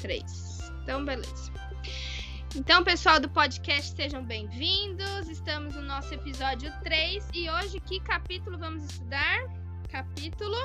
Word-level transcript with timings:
3. 0.00 0.72
Então, 0.82 1.04
beleza. 1.04 1.52
Então, 2.56 2.82
pessoal 2.82 3.20
do 3.20 3.28
podcast, 3.28 3.94
sejam 3.94 4.24
bem-vindos. 4.24 5.28
Estamos 5.28 5.74
no 5.74 5.82
nosso 5.82 6.12
episódio 6.14 6.72
3 6.82 7.28
e 7.34 7.50
hoje 7.50 7.78
que 7.80 8.00
capítulo 8.00 8.58
vamos 8.58 8.84
estudar? 8.84 9.38
Capítulo 9.90 10.56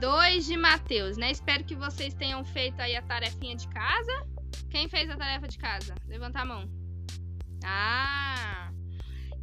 2 0.00 0.46
de 0.46 0.56
Mateus, 0.56 1.16
né? 1.16 1.32
Espero 1.32 1.64
que 1.64 1.74
vocês 1.74 2.14
tenham 2.14 2.44
feito 2.44 2.80
aí 2.80 2.94
a 2.94 3.02
tarefinha 3.02 3.56
de 3.56 3.66
casa. 3.68 4.26
Quem 4.70 4.88
fez 4.88 5.10
a 5.10 5.16
tarefa 5.16 5.48
de 5.48 5.58
casa? 5.58 5.94
Levanta 6.06 6.40
a 6.40 6.44
mão. 6.44 6.70
Ah, 7.64 8.70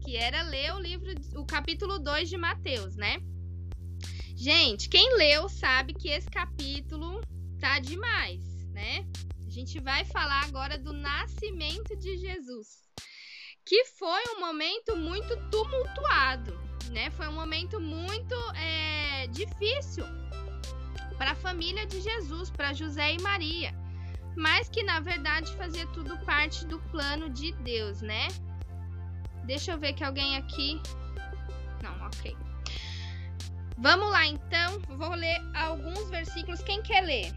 que 0.02 0.16
era 0.16 0.44
ler 0.44 0.74
o 0.74 0.80
livro, 0.80 1.14
o 1.36 1.46
capítulo 1.46 2.00
2 2.00 2.30
de 2.30 2.38
Mateus, 2.38 2.96
né? 2.96 3.18
Gente, 4.34 4.88
quem 4.88 5.18
leu 5.18 5.50
sabe 5.50 5.94
que 5.94 6.09
esse 6.09 6.30
capítulo 6.30 7.22
tá 7.59 7.80
demais, 7.80 8.41
né? 8.72 9.05
A 9.45 9.50
gente 9.50 9.80
vai 9.80 10.04
falar 10.05 10.44
agora 10.45 10.77
do 10.77 10.94
nascimento 10.94 11.95
de 11.98 12.18
Jesus, 12.18 12.84
que 13.66 13.86
foi 13.86 14.22
um 14.36 14.40
momento 14.40 14.95
muito 14.95 15.36
tumultuado, 15.50 16.58
né? 16.91 17.09
Foi 17.12 17.28
um 17.28 17.34
momento 17.34 17.80
muito 17.80 18.36
é, 18.55 19.28
difícil 19.28 20.05
para 21.18 21.31
a 21.31 21.36
família 21.36 21.86
de 21.86 22.02
Jesus, 22.02 22.50
para 22.50 22.73
José 22.73 23.14
e 23.14 23.22
Maria, 23.22 23.73
mas 24.36 24.67
que 24.70 24.84
na 24.84 25.00
verdade 25.00 25.56
fazia 25.56 25.88
tudo 25.88 26.17
parte 26.26 26.66
do 26.66 26.80
plano 26.92 27.30
de 27.30 27.53
Deus, 27.53 28.02
né? 28.02 28.28
Deixa 29.45 29.72
eu 29.72 29.78
ver 29.78 29.94
que 29.94 30.03
alguém 30.03 30.38
aqui. 30.38 30.81
Não, 31.81 32.08
ok. 32.08 32.36
Vamos 33.78 34.10
lá 34.10 34.26
então, 34.26 34.80
vou 34.98 35.14
ler 35.14 35.42
alguns 35.54 36.10
versículos. 36.10 36.62
Quem 36.62 36.82
quer 36.82 37.02
ler? 37.02 37.34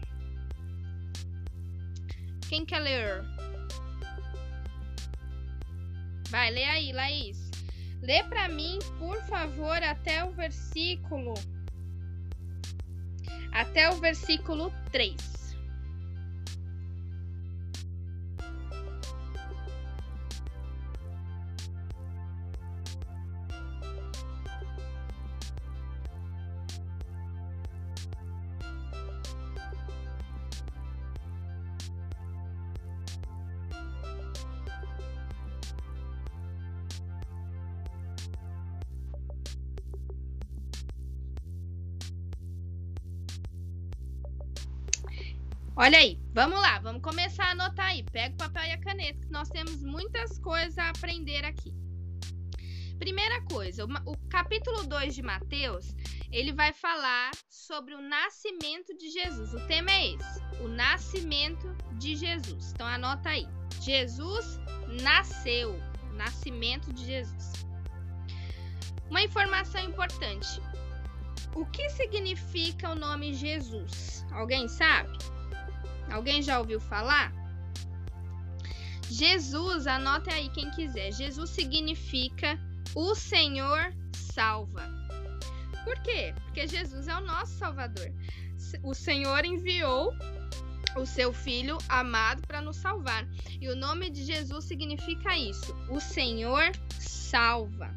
Quem 2.47 2.65
quer 2.65 2.79
ler? 2.79 3.23
Vai, 6.29 6.49
lê 6.51 6.63
aí, 6.63 6.91
Laís. 6.93 7.49
Lê 8.01 8.23
para 8.23 8.47
mim, 8.47 8.79
por 8.97 9.21
favor, 9.23 9.83
até 9.83 10.23
o 10.23 10.31
versículo. 10.31 11.33
Até 13.51 13.89
o 13.89 13.99
versículo 13.99 14.71
3. 14.91 15.38
Olha 45.89 45.97
aí, 45.97 46.19
vamos 46.35 46.61
lá, 46.61 46.77
vamos 46.77 47.01
começar 47.01 47.45
a 47.45 47.51
anotar 47.53 47.87
aí. 47.87 48.03
Pega 48.03 48.35
o 48.35 48.37
papel 48.37 48.63
e 48.63 48.71
a 48.73 48.77
caneta, 48.77 49.25
que 49.25 49.31
nós 49.31 49.49
temos 49.49 49.81
muitas 49.81 50.37
coisas 50.37 50.77
a 50.77 50.89
aprender 50.89 51.43
aqui. 51.43 51.73
Primeira 52.99 53.41
coisa, 53.45 53.85
o, 53.85 54.17
capítulo 54.29 54.83
2 54.83 55.15
de 55.15 55.23
Mateus, 55.23 55.95
ele 56.31 56.53
vai 56.53 56.73
falar 56.73 57.31
sobre 57.49 57.95
o 57.95 58.01
nascimento 58.01 58.95
de 58.99 59.09
Jesus. 59.09 59.51
O 59.55 59.65
tema 59.65 59.89
é 59.89 60.13
esse, 60.13 60.39
o 60.61 60.67
nascimento 60.67 61.75
de 61.93 62.15
Jesus. 62.15 62.71
Então 62.71 62.85
anota 62.85 63.29
aí. 63.29 63.47
Jesus 63.81 64.59
nasceu, 65.01 65.75
nascimento 66.13 66.93
de 66.93 67.03
Jesus. 67.03 67.65
Uma 69.09 69.23
informação 69.23 69.81
importante. 69.81 70.61
O 71.55 71.65
que 71.65 71.89
significa 71.89 72.91
o 72.91 72.95
nome 72.95 73.33
Jesus? 73.33 74.23
Alguém 74.31 74.67
sabe? 74.67 75.17
Alguém 76.11 76.41
já 76.41 76.59
ouviu 76.59 76.79
falar? 76.79 77.33
Jesus, 79.09 79.87
anote 79.87 80.29
aí 80.29 80.49
quem 80.49 80.69
quiser. 80.71 81.11
Jesus 81.11 81.49
significa 81.49 82.59
o 82.95 83.15
Senhor 83.15 83.93
salva. 84.13 84.83
Por 85.83 85.99
quê? 86.01 86.33
Porque 86.45 86.67
Jesus 86.67 87.07
é 87.07 87.15
o 87.15 87.21
nosso 87.21 87.53
Salvador. 87.57 88.13
O 88.83 88.93
Senhor 88.93 89.43
enviou 89.45 90.13
o 90.95 91.05
seu 91.05 91.31
filho 91.33 91.77
amado 91.87 92.41
para 92.47 92.61
nos 92.61 92.77
salvar. 92.77 93.27
E 93.59 93.69
o 93.69 93.75
nome 93.75 94.09
de 94.09 94.23
Jesus 94.23 94.65
significa 94.65 95.37
isso: 95.37 95.75
o 95.89 95.99
Senhor 95.99 96.71
salva. 96.99 97.93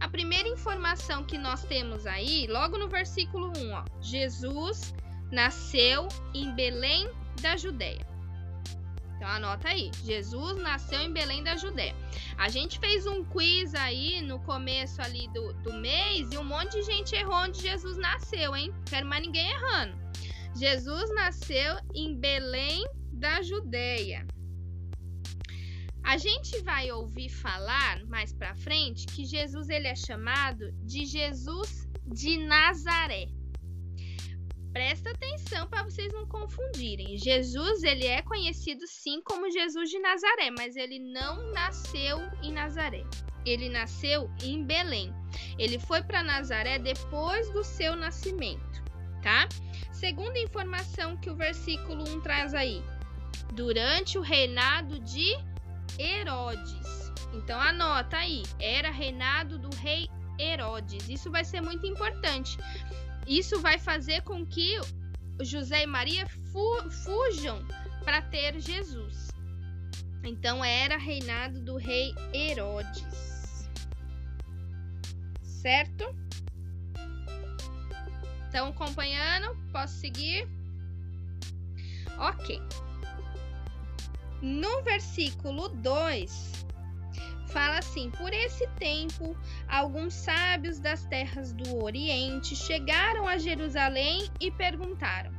A 0.00 0.08
primeira 0.08 0.48
informação 0.48 1.24
que 1.24 1.38
nós 1.38 1.64
temos 1.64 2.06
aí, 2.06 2.46
logo 2.46 2.76
no 2.76 2.88
versículo 2.88 3.52
1, 3.56 3.72
ó, 3.72 3.84
Jesus 4.00 4.92
nasceu 5.34 6.06
em 6.32 6.54
Belém 6.54 7.10
da 7.42 7.56
Judéia. 7.56 8.06
Então 9.16 9.28
anota 9.28 9.68
aí, 9.68 9.90
Jesus 10.04 10.56
nasceu 10.62 11.00
em 11.00 11.12
Belém 11.12 11.42
da 11.42 11.56
Judéia. 11.56 11.94
A 12.38 12.48
gente 12.48 12.78
fez 12.78 13.06
um 13.06 13.24
quiz 13.24 13.74
aí 13.74 14.22
no 14.22 14.38
começo 14.40 15.02
ali 15.02 15.28
do, 15.28 15.52
do 15.54 15.72
mês 15.74 16.30
e 16.32 16.38
um 16.38 16.44
monte 16.44 16.72
de 16.72 16.82
gente 16.82 17.14
errou 17.14 17.34
onde 17.34 17.60
Jesus 17.60 17.96
nasceu, 17.96 18.54
hein? 18.54 18.72
Quero 18.88 19.06
mais 19.06 19.22
ninguém 19.22 19.50
errando. 19.50 19.96
Jesus 20.54 21.12
nasceu 21.14 21.76
em 21.94 22.16
Belém 22.16 22.86
da 23.12 23.42
Judéia. 23.42 24.24
A 26.04 26.16
gente 26.16 26.60
vai 26.60 26.92
ouvir 26.92 27.30
falar 27.30 28.04
mais 28.06 28.32
para 28.32 28.54
frente 28.54 29.06
que 29.06 29.24
Jesus 29.24 29.68
ele 29.68 29.88
é 29.88 29.96
chamado 29.96 30.70
de 30.82 31.04
Jesus 31.06 31.88
de 32.06 32.36
Nazaré. 32.36 33.26
Presta 34.74 35.10
atenção 35.12 35.68
para 35.68 35.84
vocês 35.84 36.12
não 36.12 36.26
confundirem. 36.26 37.16
Jesus, 37.16 37.84
ele 37.84 38.08
é 38.08 38.20
conhecido 38.22 38.84
sim 38.88 39.22
como 39.22 39.48
Jesus 39.48 39.88
de 39.88 40.00
Nazaré, 40.00 40.50
mas 40.50 40.74
ele 40.74 40.98
não 40.98 41.52
nasceu 41.52 42.18
em 42.42 42.52
Nazaré. 42.52 43.04
Ele 43.46 43.68
nasceu 43.68 44.28
em 44.42 44.64
Belém. 44.64 45.14
Ele 45.60 45.78
foi 45.78 46.02
para 46.02 46.24
Nazaré 46.24 46.80
depois 46.80 47.48
do 47.52 47.62
seu 47.62 47.94
nascimento, 47.94 48.82
tá? 49.22 49.48
Segunda 49.92 50.40
informação 50.40 51.16
que 51.18 51.30
o 51.30 51.36
versículo 51.36 52.02
1 52.08 52.20
traz 52.22 52.52
aí. 52.52 52.82
Durante 53.52 54.18
o 54.18 54.22
reinado 54.22 54.98
de 54.98 55.38
Herodes. 55.96 57.12
Então 57.32 57.60
anota 57.60 58.16
aí, 58.16 58.42
era 58.58 58.90
reinado 58.90 59.56
do 59.56 59.70
rei 59.76 60.08
Herodes. 60.38 61.08
Isso 61.08 61.30
vai 61.30 61.44
ser 61.44 61.60
muito 61.60 61.86
importante, 61.86 62.58
isso 63.26 63.60
vai 63.60 63.78
fazer 63.78 64.22
com 64.22 64.44
que 64.44 64.78
José 65.42 65.82
e 65.82 65.86
Maria 65.86 66.26
fu 66.26 66.90
fujam 66.90 67.66
para 68.04 68.22
ter 68.22 68.60
Jesus. 68.60 69.28
Então 70.22 70.64
era 70.64 70.96
reinado 70.96 71.60
do 71.60 71.76
rei 71.76 72.14
Herodes. 72.32 73.68
Certo? 75.42 76.04
Estão 78.46 78.68
acompanhando? 78.68 79.56
Posso 79.72 79.94
seguir? 79.94 80.48
Ok. 82.18 82.60
No 84.40 84.82
versículo 84.82 85.68
2, 85.68 86.63
fala 87.54 87.78
assim: 87.78 88.10
Por 88.10 88.32
esse 88.32 88.66
tempo, 88.76 89.36
alguns 89.68 90.12
sábios 90.12 90.80
das 90.80 91.06
terras 91.06 91.52
do 91.52 91.82
Oriente 91.82 92.56
chegaram 92.56 93.28
a 93.28 93.38
Jerusalém 93.38 94.28
e 94.40 94.50
perguntaram: 94.50 95.32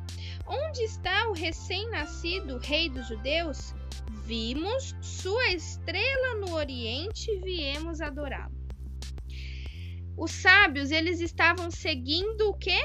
Onde 0.48 0.82
está 0.84 1.28
o 1.28 1.34
recém-nascido 1.34 2.58
rei 2.58 2.90
dos 2.90 3.10
judeus? 3.10 3.76
Vimos 4.24 4.96
sua 5.02 5.50
estrela 5.50 6.36
no 6.40 6.54
Oriente 6.54 7.30
e 7.30 7.42
viemos 7.42 8.00
adorá-lo. 8.00 8.56
Os 10.18 10.32
sábios, 10.32 10.92
eles 10.92 11.20
estavam 11.20 11.70
seguindo 11.70 12.50
o 12.50 12.58
quê? 12.58 12.82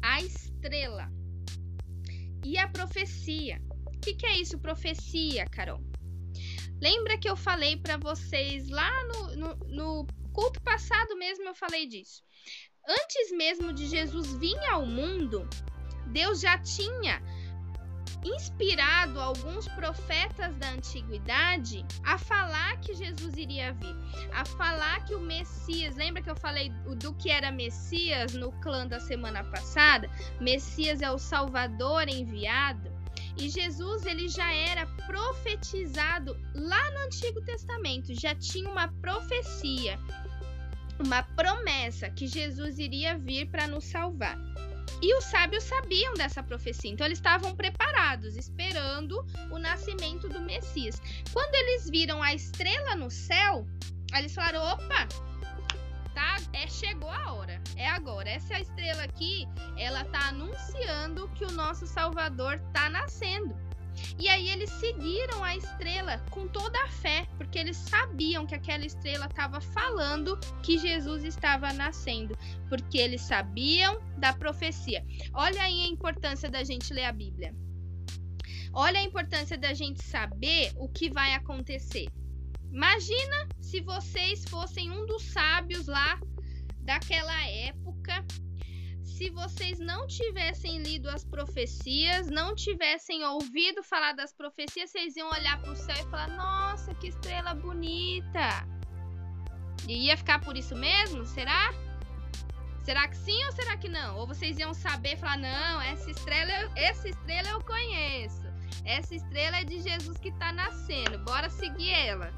A 0.00 0.22
estrela. 0.22 1.10
E 2.44 2.56
a 2.56 2.68
profecia. 2.68 3.60
O 3.86 3.98
que, 3.98 4.14
que 4.14 4.26
é 4.26 4.40
isso, 4.40 4.58
profecia, 4.58 5.44
Carol? 5.46 5.91
Lembra 6.82 7.16
que 7.16 7.30
eu 7.30 7.36
falei 7.36 7.76
para 7.76 7.96
vocês 7.96 8.68
lá 8.68 8.90
no, 9.04 9.36
no, 9.36 9.54
no 9.68 10.06
culto 10.32 10.60
passado 10.62 11.16
mesmo 11.16 11.44
eu 11.44 11.54
falei 11.54 11.86
disso. 11.86 12.24
Antes 12.88 13.30
mesmo 13.30 13.72
de 13.72 13.86
Jesus 13.86 14.34
vir 14.34 14.58
ao 14.68 14.84
mundo, 14.84 15.48
Deus 16.08 16.40
já 16.40 16.58
tinha 16.58 17.22
inspirado 18.24 19.20
alguns 19.20 19.68
profetas 19.68 20.56
da 20.56 20.70
antiguidade 20.70 21.86
a 22.02 22.18
falar 22.18 22.80
que 22.80 22.94
Jesus 22.94 23.36
iria 23.36 23.72
vir, 23.74 23.94
a 24.32 24.44
falar 24.44 25.04
que 25.04 25.14
o 25.14 25.20
Messias, 25.20 25.94
lembra 25.94 26.20
que 26.20 26.30
eu 26.30 26.36
falei 26.36 26.70
do 26.98 27.14
que 27.14 27.30
era 27.30 27.52
Messias 27.52 28.34
no 28.34 28.50
clã 28.60 28.88
da 28.88 28.98
semana 28.98 29.44
passada? 29.44 30.10
Messias 30.40 31.00
é 31.00 31.12
o 31.12 31.18
Salvador 31.18 32.08
enviado. 32.08 32.90
E 33.36 33.48
Jesus 33.48 34.04
ele 34.06 34.28
já 34.28 34.52
era 34.52 34.86
profetizado 35.06 36.38
lá 36.54 36.90
no 36.92 36.98
Antigo 37.06 37.40
Testamento, 37.42 38.14
já 38.14 38.34
tinha 38.34 38.68
uma 38.68 38.88
profecia, 38.88 39.98
uma 40.98 41.22
promessa 41.22 42.10
que 42.10 42.26
Jesus 42.26 42.78
iria 42.78 43.16
vir 43.16 43.48
para 43.50 43.66
nos 43.66 43.84
salvar. 43.84 44.38
E 45.00 45.16
os 45.16 45.24
sábios 45.24 45.64
sabiam 45.64 46.14
dessa 46.14 46.42
profecia, 46.42 46.90
então 46.90 47.06
eles 47.06 47.18
estavam 47.18 47.56
preparados, 47.56 48.36
esperando 48.36 49.24
o 49.50 49.58
nascimento 49.58 50.28
do 50.28 50.40
Messias. 50.40 51.00
Quando 51.32 51.54
eles 51.54 51.90
viram 51.90 52.22
a 52.22 52.32
estrela 52.32 52.94
no 52.94 53.10
céu, 53.10 53.66
eles 54.14 54.32
falaram: 54.32 54.62
opa, 54.62 55.08
tá? 56.14 56.36
É, 56.52 56.66
chegou 56.66 57.10
a 57.10 57.32
hora, 57.32 57.60
é 57.76 57.88
agora. 57.88 58.28
Essa 58.28 58.60
estrela 58.60 59.04
aqui, 59.04 59.46
ela 59.76 60.04
tá 60.04 60.28
anunciando 60.28 61.28
que 61.30 61.44
o 61.44 61.52
nosso 61.52 61.86
Salvador 61.86 62.58
tá 62.72 62.88
nascendo. 62.88 63.54
E 64.18 64.28
aí 64.28 64.48
eles 64.48 64.70
seguiram 64.70 65.42
a 65.44 65.56
estrela 65.56 66.18
com 66.30 66.46
toda 66.48 66.82
a 66.82 66.88
fé, 66.88 67.26
porque 67.36 67.58
eles 67.58 67.76
sabiam 67.76 68.46
que 68.46 68.54
aquela 68.54 68.84
estrela 68.84 69.26
estava 69.26 69.60
falando 69.60 70.38
que 70.62 70.78
Jesus 70.78 71.24
estava 71.24 71.72
nascendo, 71.72 72.36
porque 72.68 72.98
eles 72.98 73.20
sabiam 73.22 74.00
da 74.16 74.32
profecia. 74.32 75.04
Olha 75.34 75.62
aí 75.62 75.82
a 75.82 75.88
importância 75.88 76.48
da 76.48 76.64
gente 76.64 76.92
ler 76.92 77.04
a 77.04 77.12
Bíblia. 77.12 77.54
Olha 78.72 79.00
a 79.00 79.02
importância 79.02 79.58
da 79.58 79.74
gente 79.74 80.02
saber 80.02 80.72
o 80.76 80.88
que 80.88 81.10
vai 81.10 81.34
acontecer. 81.34 82.08
Imagina 82.72 83.48
se 83.60 83.80
vocês 83.80 84.44
fossem 84.46 84.90
um 84.90 85.06
dos 85.06 85.22
sábios 85.24 85.86
lá 85.86 86.18
daquela 86.80 87.46
época 87.46 88.24
se 89.22 89.30
vocês 89.30 89.78
não 89.78 90.04
tivessem 90.08 90.82
lido 90.82 91.08
as 91.08 91.24
profecias, 91.24 92.28
não 92.28 92.56
tivessem 92.56 93.24
ouvido 93.24 93.80
falar 93.82 94.14
das 94.14 94.32
profecias, 94.32 94.90
vocês 94.90 95.16
iam 95.16 95.30
olhar 95.30 95.60
para 95.60 95.70
o 95.70 95.76
céu 95.76 95.94
e 95.94 96.10
falar: 96.10 96.28
Nossa, 96.28 96.92
que 96.94 97.06
estrela 97.06 97.54
bonita! 97.54 98.48
E 99.86 100.06
ia 100.06 100.16
ficar 100.16 100.40
por 100.40 100.56
isso 100.56 100.74
mesmo? 100.74 101.24
Será? 101.24 101.72
Será 102.84 103.06
que 103.06 103.16
sim 103.16 103.44
ou 103.44 103.52
será 103.52 103.76
que 103.76 103.88
não? 103.88 104.16
Ou 104.18 104.26
vocês 104.26 104.58
iam 104.58 104.74
saber 104.74 105.16
falar: 105.18 105.38
Não, 105.38 105.80
essa 105.82 106.10
estrela, 106.10 106.52
essa 106.74 107.08
estrela 107.08 107.48
eu 107.50 107.62
conheço. 107.62 108.41
Essa 108.84 109.14
estrela 109.14 109.58
é 109.58 109.64
de 109.64 109.80
Jesus 109.80 110.18
que 110.18 110.28
está 110.28 110.52
nascendo. 110.52 111.18
Bora 111.20 111.48
seguir 111.48 111.90
ela. 111.90 112.32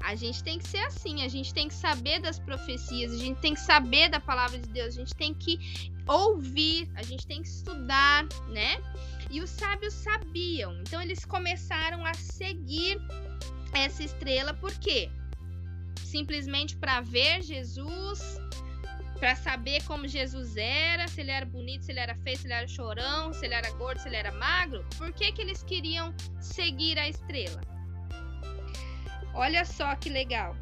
A 0.00 0.14
gente 0.14 0.44
tem 0.44 0.58
que 0.58 0.68
ser 0.68 0.80
assim, 0.80 1.22
a 1.22 1.28
gente 1.28 1.54
tem 1.54 1.66
que 1.66 1.74
saber 1.74 2.20
das 2.20 2.38
profecias, 2.38 3.10
a 3.12 3.16
gente 3.16 3.40
tem 3.40 3.54
que 3.54 3.60
saber 3.60 4.10
da 4.10 4.20
palavra 4.20 4.58
de 4.58 4.68
Deus, 4.68 4.88
a 4.88 4.98
gente 4.98 5.14
tem 5.14 5.32
que 5.32 5.58
ouvir, 6.06 6.90
a 6.94 7.02
gente 7.02 7.26
tem 7.26 7.40
que 7.40 7.48
estudar, 7.48 8.26
né? 8.48 8.76
E 9.30 9.40
os 9.40 9.48
sábios 9.48 9.94
sabiam, 9.94 10.78
então 10.82 11.00
eles 11.00 11.24
começaram 11.24 12.04
a 12.04 12.12
seguir 12.12 13.00
essa 13.72 14.04
estrela, 14.04 14.52
por 14.52 14.72
quê? 14.74 15.10
Simplesmente 16.04 16.76
para 16.76 17.00
ver 17.00 17.42
Jesus, 17.42 18.38
para 19.18 19.36
saber 19.36 19.82
como 19.84 20.06
Jesus 20.06 20.56
era, 20.56 21.06
se 21.08 21.20
ele 21.20 21.30
era 21.30 21.46
bonito, 21.46 21.84
se 21.84 21.92
ele 21.92 22.00
era 22.00 22.14
feio, 22.16 22.36
se 22.36 22.46
ele 22.46 22.54
era 22.54 22.66
chorão, 22.66 23.32
se 23.32 23.44
ele 23.44 23.54
era 23.54 23.70
gordo, 23.72 24.00
se 24.00 24.08
ele 24.08 24.16
era 24.16 24.32
magro. 24.32 24.84
Por 24.98 25.12
que, 25.12 25.32
que 25.32 25.42
eles 25.42 25.62
queriam 25.62 26.14
seguir 26.40 26.98
a 26.98 27.08
estrela? 27.08 27.60
Olha 29.34 29.64
só 29.64 29.94
que 29.96 30.08
legal. 30.08 30.56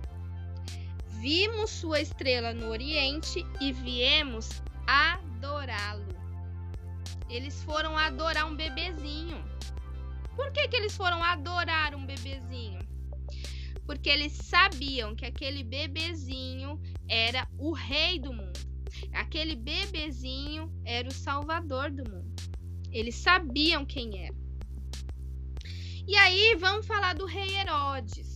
Vimos 1.20 1.70
sua 1.70 2.00
estrela 2.00 2.52
no 2.52 2.68
Oriente 2.68 3.46
e 3.60 3.72
viemos 3.72 4.62
adorá-lo. 4.86 6.12
Eles 7.28 7.62
foram 7.62 7.96
adorar 7.96 8.46
um 8.46 8.56
bebezinho. 8.56 9.42
Por 10.36 10.50
que, 10.52 10.68
que 10.68 10.76
eles 10.76 10.96
foram 10.96 11.22
adorar 11.22 11.94
um 11.94 12.04
bebezinho? 12.04 12.80
Porque 13.92 14.08
eles 14.08 14.32
sabiam 14.32 15.14
que 15.14 15.26
aquele 15.26 15.62
bebezinho 15.62 16.80
era 17.08 17.46
o 17.58 17.72
rei 17.72 18.18
do 18.18 18.32
mundo. 18.32 18.60
Aquele 19.12 19.54
bebezinho 19.54 20.72
era 20.84 21.08
o 21.08 21.12
salvador 21.12 21.90
do 21.90 22.08
mundo. 22.10 22.34
Eles 22.90 23.14
sabiam 23.16 23.84
quem 23.84 24.26
era. 24.26 24.36
E 26.06 26.16
aí 26.16 26.56
vamos 26.56 26.86
falar 26.86 27.14
do 27.14 27.26
rei 27.26 27.56
Herodes 27.56 28.32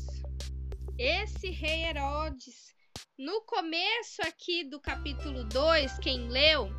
esse 0.99 1.51
rei 1.51 1.85
Herodes, 1.85 2.75
no 3.19 3.43
começo 3.43 4.23
aqui 4.23 4.65
do 4.65 4.81
capítulo 4.81 5.45
2, 5.45 5.99
quem 5.99 6.29
leu, 6.29 6.75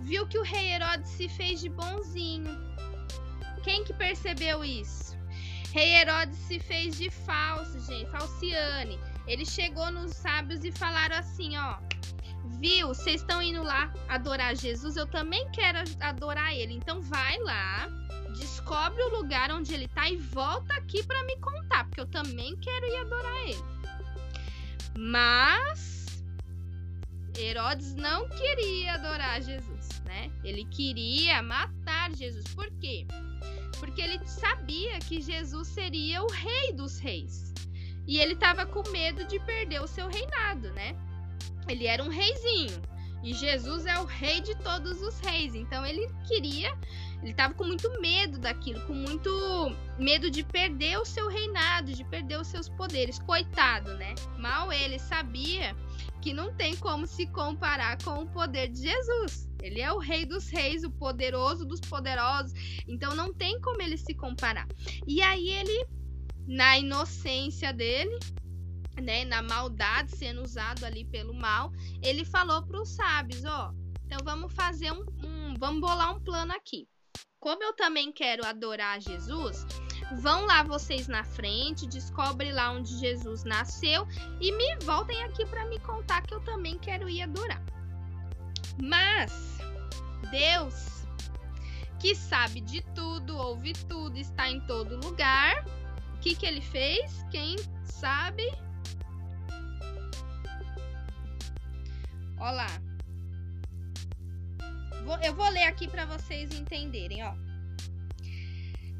viu 0.00 0.26
que 0.26 0.38
o 0.38 0.42
rei 0.42 0.72
Herodes 0.72 1.10
se 1.10 1.28
fez 1.28 1.60
de 1.60 1.68
bonzinho. 1.68 2.56
Quem 3.62 3.84
que 3.84 3.92
percebeu 3.92 4.64
isso? 4.64 5.03
Rei 5.74 5.92
Herodes 5.96 6.38
se 6.38 6.60
fez 6.60 6.96
de 6.96 7.10
falso, 7.10 7.80
gente, 7.80 8.08
falciane. 8.08 8.96
Ele 9.26 9.44
chegou 9.44 9.90
nos 9.90 10.12
sábios 10.12 10.64
e 10.64 10.70
falaram 10.70 11.16
assim, 11.16 11.56
ó: 11.58 11.78
Viu, 12.60 12.88
vocês 12.88 13.22
estão 13.22 13.42
indo 13.42 13.60
lá 13.60 13.92
adorar 14.08 14.54
Jesus, 14.54 14.96
eu 14.96 15.04
também 15.08 15.50
quero 15.50 15.78
adorar 15.98 16.54
ele. 16.54 16.74
Então 16.74 17.02
vai 17.02 17.40
lá, 17.40 17.88
descobre 18.38 19.02
o 19.02 19.16
lugar 19.16 19.50
onde 19.50 19.74
ele 19.74 19.88
tá 19.88 20.08
e 20.08 20.16
volta 20.16 20.72
aqui 20.74 21.02
para 21.02 21.24
me 21.24 21.36
contar, 21.40 21.86
porque 21.86 22.02
eu 22.02 22.06
também 22.06 22.56
quero 22.58 22.86
ir 22.86 22.96
adorar 22.98 23.42
ele. 23.48 23.64
Mas 24.96 26.22
Herodes 27.36 27.96
não 27.96 28.28
queria 28.28 28.94
adorar 28.94 29.42
Jesus, 29.42 29.88
né? 30.04 30.30
Ele 30.44 30.64
queria 30.66 31.42
matar 31.42 32.14
Jesus. 32.14 32.44
Por 32.54 32.70
quê? 32.78 33.08
Porque 33.84 34.00
ele 34.00 34.18
sabia 34.24 34.98
que 34.98 35.20
Jesus 35.20 35.68
seria 35.68 36.22
o 36.22 36.26
rei 36.26 36.72
dos 36.72 36.98
reis. 36.98 37.52
E 38.06 38.18
ele 38.18 38.32
estava 38.32 38.64
com 38.64 38.82
medo 38.88 39.26
de 39.26 39.38
perder 39.40 39.82
o 39.82 39.86
seu 39.86 40.08
reinado, 40.08 40.72
né? 40.72 40.96
Ele 41.68 41.86
era 41.86 42.02
um 42.02 42.08
reizinho. 42.08 42.80
E 43.22 43.34
Jesus 43.34 43.84
é 43.84 43.98
o 43.98 44.06
rei 44.06 44.40
de 44.40 44.56
todos 44.56 45.02
os 45.02 45.20
reis. 45.20 45.54
Então 45.54 45.84
ele 45.84 46.10
queria 46.26 46.74
ele 47.24 47.32
estava 47.32 47.54
com 47.54 47.64
muito 47.64 47.90
medo 48.02 48.38
daquilo, 48.38 48.82
com 48.82 48.92
muito 48.92 49.30
medo 49.98 50.30
de 50.30 50.44
perder 50.44 50.98
o 50.98 51.06
seu 51.06 51.26
reinado, 51.26 51.94
de 51.94 52.04
perder 52.04 52.38
os 52.38 52.48
seus 52.48 52.68
poderes. 52.68 53.18
Coitado, 53.18 53.94
né? 53.94 54.14
Mal 54.38 54.70
ele 54.70 54.98
sabia 54.98 55.74
que 56.20 56.34
não 56.34 56.54
tem 56.54 56.76
como 56.76 57.06
se 57.06 57.26
comparar 57.26 57.96
com 58.02 58.22
o 58.22 58.26
poder 58.26 58.68
de 58.68 58.82
Jesus. 58.82 59.50
Ele 59.62 59.80
é 59.80 59.90
o 59.90 59.98
rei 59.98 60.26
dos 60.26 60.50
reis, 60.50 60.84
o 60.84 60.90
poderoso 60.90 61.64
dos 61.64 61.80
poderosos. 61.80 62.52
Então 62.86 63.14
não 63.14 63.32
tem 63.32 63.58
como 63.58 63.80
ele 63.80 63.96
se 63.96 64.14
comparar. 64.14 64.68
E 65.06 65.22
aí 65.22 65.48
ele, 65.48 65.86
na 66.46 66.76
inocência 66.76 67.72
dele, 67.72 68.18
né, 69.00 69.24
na 69.24 69.40
maldade 69.40 70.14
sendo 70.14 70.42
usado 70.42 70.84
ali 70.84 71.06
pelo 71.06 71.32
mal, 71.32 71.72
ele 72.02 72.22
falou 72.22 72.62
para 72.66 72.82
os 72.82 72.90
sábios, 72.90 73.46
ó, 73.46 73.72
então 74.04 74.18
vamos 74.22 74.52
fazer 74.52 74.92
um, 74.92 75.06
um, 75.24 75.54
vamos 75.58 75.80
bolar 75.80 76.14
um 76.14 76.20
plano 76.20 76.52
aqui 76.52 76.86
como 77.44 77.62
eu 77.62 77.74
também 77.74 78.10
quero 78.10 78.42
adorar 78.46 78.98
Jesus, 79.02 79.66
vão 80.22 80.46
lá 80.46 80.62
vocês 80.62 81.06
na 81.06 81.22
frente, 81.22 81.86
descobre 81.86 82.50
lá 82.50 82.70
onde 82.70 82.98
Jesus 82.98 83.44
nasceu 83.44 84.08
e 84.40 84.50
me 84.50 84.76
voltem 84.82 85.22
aqui 85.24 85.44
para 85.44 85.66
me 85.66 85.78
contar 85.80 86.22
que 86.22 86.32
eu 86.32 86.40
também 86.40 86.78
quero 86.78 87.06
ir 87.06 87.20
adorar. 87.20 87.62
Mas 88.82 89.58
Deus, 90.30 91.06
que 92.00 92.14
sabe 92.14 92.62
de 92.62 92.80
tudo, 92.94 93.36
ouve 93.36 93.74
tudo, 93.74 94.16
está 94.16 94.48
em 94.48 94.60
todo 94.66 94.96
lugar, 95.06 95.66
o 96.14 96.20
que, 96.20 96.34
que 96.34 96.46
ele 96.46 96.62
fez? 96.62 97.26
Quem 97.30 97.56
sabe? 97.84 98.50
Olha 102.38 102.83
lá 105.04 105.24
eu 105.24 105.34
vou 105.34 105.48
ler 105.50 105.64
aqui 105.64 105.88
para 105.88 106.04
vocês 106.06 106.52
entenderem, 106.52 107.22
ó. 107.22 107.34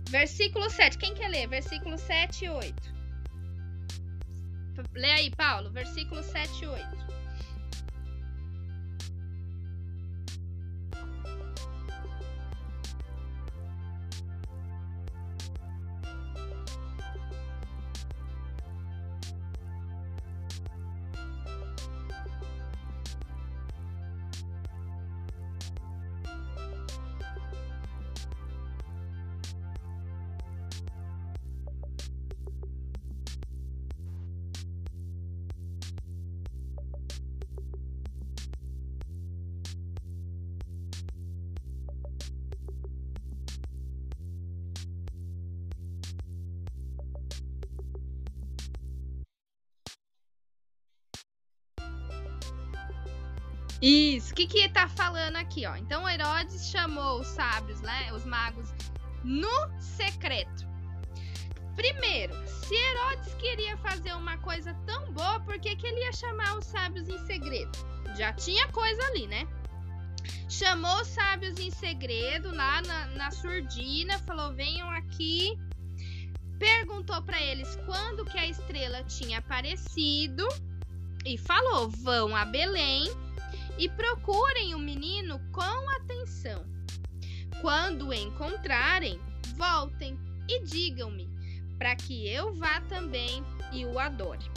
Versículo 0.08 0.70
7. 0.70 0.98
Quem 0.98 1.14
quer 1.14 1.28
ler? 1.28 1.48
Versículo 1.48 1.98
7 1.98 2.44
e 2.44 2.48
8. 2.48 2.94
Lê 4.94 5.10
aí, 5.10 5.30
Paulo. 5.30 5.70
Versículo 5.70 6.22
7 6.22 6.64
e 6.64 6.66
8. 6.66 7.03
Que 54.46 54.62
que 54.62 54.68
tá 54.68 54.88
falando 54.88 55.36
aqui, 55.36 55.66
ó? 55.66 55.76
Então 55.76 56.08
Herodes 56.08 56.68
chamou 56.68 57.20
os 57.20 57.26
sábios, 57.28 57.80
né, 57.80 58.12
os 58.12 58.24
magos, 58.24 58.72
no 59.22 59.80
secreto. 59.80 60.66
Primeiro, 61.74 62.34
se 62.46 62.74
Herodes 62.74 63.34
queria 63.34 63.76
fazer 63.78 64.12
uma 64.14 64.38
coisa 64.38 64.74
tão 64.86 65.12
boa, 65.12 65.40
por 65.40 65.58
que, 65.58 65.74
que 65.74 65.86
ele 65.86 66.00
ia 66.00 66.12
chamar 66.12 66.56
os 66.56 66.66
sábios 66.66 67.08
em 67.08 67.18
segredo? 67.26 67.72
Já 68.16 68.32
tinha 68.32 68.68
coisa 68.68 69.02
ali, 69.08 69.26
né? 69.26 69.46
Chamou 70.48 71.00
os 71.00 71.08
sábios 71.08 71.58
em 71.58 71.70
segredo 71.70 72.54
lá 72.54 72.80
na, 72.82 73.06
na 73.06 73.30
surdina, 73.30 74.18
falou: 74.20 74.54
venham 74.54 74.88
aqui. 74.90 75.58
Perguntou 76.58 77.20
para 77.22 77.42
eles 77.42 77.76
quando 77.84 78.24
que 78.24 78.38
a 78.38 78.46
estrela 78.46 79.02
tinha 79.04 79.38
aparecido 79.38 80.46
e 81.26 81.36
falou: 81.36 81.90
vão 81.90 82.36
a 82.36 82.44
Belém 82.44 83.04
e 83.78 83.88
procurem 83.88 84.74
o 84.74 84.78
menino 84.78 85.40
com 85.52 85.90
atenção. 85.96 86.64
Quando 87.60 88.08
o 88.08 88.14
encontrarem, 88.14 89.20
voltem 89.56 90.18
e 90.48 90.62
digam-me, 90.64 91.28
para 91.78 91.96
que 91.96 92.28
eu 92.28 92.54
vá 92.54 92.80
também 92.82 93.44
e 93.72 93.84
o 93.86 93.98
adore. 93.98 94.50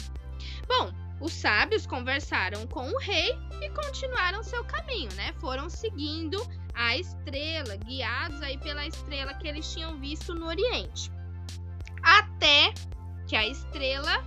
Bom, 0.66 0.92
os 1.20 1.32
sábios 1.32 1.86
conversaram 1.86 2.66
com 2.66 2.88
o 2.88 2.98
rei 2.98 3.30
e 3.60 3.70
continuaram 3.70 4.42
seu 4.42 4.62
caminho, 4.64 5.12
né? 5.14 5.32
Foram 5.40 5.68
seguindo 5.68 6.40
a 6.74 6.96
estrela, 6.96 7.74
guiados 7.76 8.40
aí 8.40 8.56
pela 8.58 8.86
estrela 8.86 9.34
que 9.34 9.48
eles 9.48 9.72
tinham 9.72 9.98
visto 9.98 10.34
no 10.34 10.46
Oriente. 10.46 11.10
Até 12.02 12.72
que 13.26 13.34
a 13.34 13.46
estrela 13.46 14.24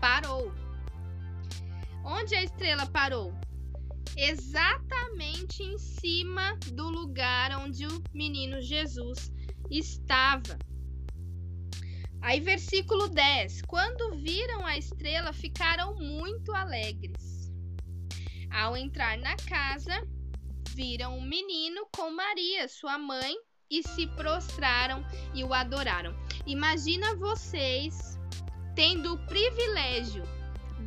parou. 0.00 0.52
Onde 2.04 2.34
a 2.34 2.42
estrela 2.42 2.86
parou? 2.86 3.32
Exatamente 4.16 5.62
em 5.62 5.78
cima 5.78 6.56
do 6.72 6.88
lugar 6.88 7.58
onde 7.58 7.86
o 7.86 8.02
menino 8.12 8.60
Jesus 8.60 9.32
estava. 9.70 10.58
Aí, 12.22 12.40
versículo 12.40 13.08
10: 13.08 13.62
Quando 13.62 14.16
viram 14.16 14.66
a 14.66 14.76
estrela, 14.76 15.32
ficaram 15.32 15.96
muito 15.96 16.52
alegres. 16.52 17.50
Ao 18.50 18.76
entrar 18.76 19.16
na 19.18 19.36
casa, 19.36 20.06
viram 20.74 21.16
o 21.16 21.22
menino 21.22 21.86
com 21.94 22.10
Maria, 22.10 22.68
sua 22.68 22.98
mãe, 22.98 23.34
e 23.70 23.82
se 23.82 24.06
prostraram 24.08 25.04
e 25.32 25.44
o 25.44 25.54
adoraram. 25.54 26.14
Imagina 26.46 27.14
vocês 27.14 28.18
tendo 28.74 29.14
o 29.14 29.26
privilégio 29.26 30.24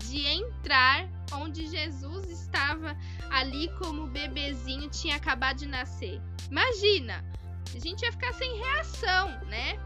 de 0.09 0.25
entrar 0.27 1.07
onde 1.37 1.67
Jesus 1.67 2.29
estava 2.29 2.97
ali 3.29 3.69
como 3.79 4.07
bebezinho, 4.07 4.89
tinha 4.89 5.15
acabado 5.15 5.57
de 5.57 5.67
nascer. 5.67 6.21
Imagina, 6.49 7.23
a 7.73 7.79
gente 7.79 8.03
ia 8.03 8.11
ficar 8.11 8.33
sem 8.33 8.57
reação, 8.57 9.29
né? 9.45 9.79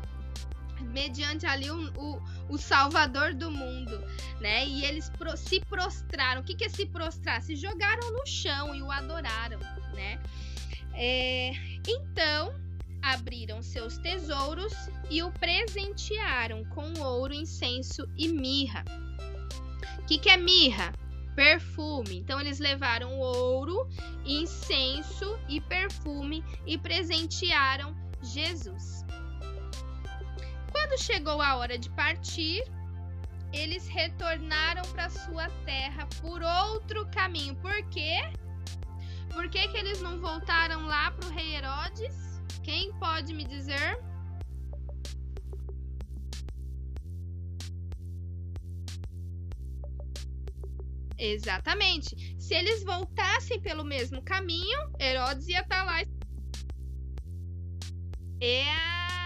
Mediante 0.81 1.45
ali 1.45 1.69
o, 1.71 1.91
o, 1.97 2.21
o 2.49 2.57
Salvador 2.57 3.33
do 3.33 3.49
mundo, 3.49 3.99
né? 4.39 4.65
E 4.65 4.85
eles 4.85 5.09
pro, 5.09 5.35
se 5.35 5.59
prostraram. 5.61 6.41
O 6.41 6.43
que, 6.43 6.55
que 6.55 6.65
é 6.65 6.69
se 6.69 6.85
prostrar? 6.85 7.41
Se 7.41 7.55
jogaram 7.55 8.11
no 8.11 8.25
chão 8.25 8.75
e 8.75 8.81
o 8.81 8.91
adoraram, 8.91 9.59
né? 9.93 10.19
É, 10.93 11.51
então, 11.87 12.53
abriram 13.01 13.61
seus 13.61 13.97
tesouros 13.97 14.73
e 15.09 15.23
o 15.23 15.31
presentearam 15.31 16.65
com 16.65 16.99
ouro, 16.99 17.33
incenso 17.33 18.07
e 18.17 18.27
mirra. 18.27 18.83
O 19.99 20.05
que, 20.05 20.17
que 20.17 20.29
é 20.29 20.37
mirra? 20.37 20.93
Perfume. 21.37 22.17
Então 22.17 22.41
eles 22.41 22.57
levaram 22.57 23.19
ouro, 23.19 23.87
incenso 24.25 25.39
e 25.47 25.61
perfume 25.61 26.43
e 26.65 26.79
presentearam 26.79 27.95
Jesus. 28.23 29.05
Quando 30.71 30.99
chegou 30.99 31.39
a 31.39 31.55
hora 31.57 31.77
de 31.77 31.91
partir, 31.91 32.63
eles 33.53 33.87
retornaram 33.87 34.81
para 34.91 35.11
sua 35.11 35.47
terra 35.63 36.07
por 36.21 36.41
outro 36.41 37.07
caminho. 37.11 37.55
Por 37.57 37.87
quê? 37.89 38.17
Por 39.29 39.47
que, 39.47 39.67
que 39.67 39.77
eles 39.77 40.01
não 40.01 40.19
voltaram 40.19 40.87
lá 40.87 41.11
para 41.11 41.29
o 41.29 41.31
rei 41.31 41.55
Herodes? 41.55 42.41
Quem 42.63 42.91
pode 42.93 43.31
me 43.35 43.45
dizer? 43.45 44.06
Exatamente. 51.17 52.39
Se 52.39 52.53
eles 52.53 52.83
voltassem 52.83 53.59
pelo 53.59 53.83
mesmo 53.83 54.21
caminho, 54.21 54.77
Herodes 54.99 55.47
ia 55.47 55.61
estar 55.61 55.77
tá 55.77 55.83
lá. 55.83 56.01
É 58.39 58.63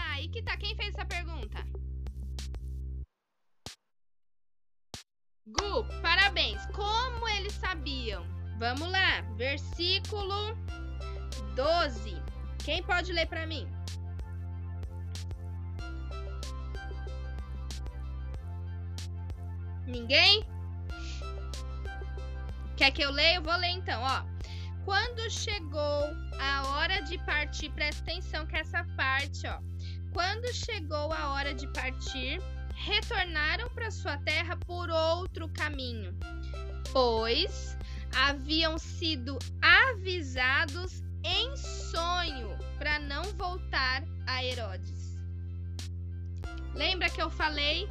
aí 0.09 0.29
que 0.29 0.41
tá. 0.41 0.55
Quem 0.55 0.75
fez 0.75 0.95
essa 0.95 1.05
pergunta? 1.05 1.65
Gu, 5.47 5.83
parabéns. 6.01 6.65
Como 6.67 7.27
eles 7.27 7.53
sabiam? 7.53 8.25
Vamos 8.57 8.89
lá. 8.89 9.21
Versículo 9.35 10.55
12. 11.55 12.15
Quem 12.63 12.81
pode 12.83 13.11
ler 13.11 13.27
para 13.27 13.45
mim? 13.45 13.67
Ninguém? 19.85 20.50
Quer 22.81 22.89
que 22.89 23.03
eu 23.03 23.11
leia? 23.11 23.35
Eu 23.35 23.43
vou 23.43 23.55
ler 23.57 23.69
então, 23.69 24.01
ó. 24.01 24.23
Quando 24.85 25.29
chegou 25.29 26.03
a 26.39 26.67
hora 26.69 26.99
de 27.03 27.15
partir, 27.19 27.69
presta 27.73 28.01
atenção 28.01 28.43
que 28.47 28.57
essa 28.57 28.83
parte, 28.97 29.45
ó. 29.45 29.59
Quando 30.11 30.51
chegou 30.51 31.13
a 31.13 31.29
hora 31.29 31.53
de 31.53 31.67
partir, 31.73 32.41
retornaram 32.73 33.69
para 33.69 33.91
sua 33.91 34.17
terra 34.17 34.57
por 34.65 34.89
outro 34.89 35.47
caminho, 35.49 36.17
pois 36.91 37.77
haviam 38.15 38.79
sido 38.79 39.37
avisados 39.61 41.03
em 41.23 41.55
sonho 41.55 42.57
para 42.79 42.97
não 42.97 43.21
voltar 43.33 44.03
a 44.25 44.43
Herodes. 44.43 45.21
Lembra 46.73 47.11
que 47.11 47.21
eu 47.21 47.29
falei? 47.29 47.87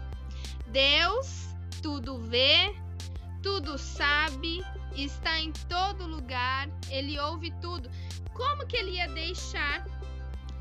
Deus 0.66 1.46
tudo 1.80 2.18
vê, 2.18 2.74
tudo 3.40 3.78
sabe, 3.78 4.60
está 4.94 5.38
em 5.40 5.52
todo 5.68 6.06
lugar, 6.06 6.68
ele 6.88 7.18
ouve 7.18 7.50
tudo. 7.60 7.90
Como 8.34 8.66
que 8.66 8.76
ele 8.76 8.92
ia 8.92 9.08
deixar 9.08 9.84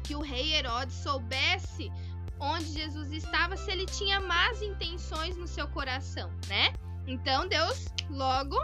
que 0.03 0.15
o 0.15 0.21
rei 0.21 0.53
Herodes 0.53 0.95
soubesse 0.95 1.91
onde 2.39 2.65
Jesus 2.65 3.11
estava 3.11 3.57
se 3.57 3.69
ele 3.71 3.85
tinha 3.85 4.19
más 4.19 4.61
intenções 4.61 5.35
no 5.37 5.47
seu 5.47 5.67
coração, 5.67 6.31
né? 6.47 6.73
Então 7.05 7.47
Deus 7.47 7.87
logo 8.09 8.57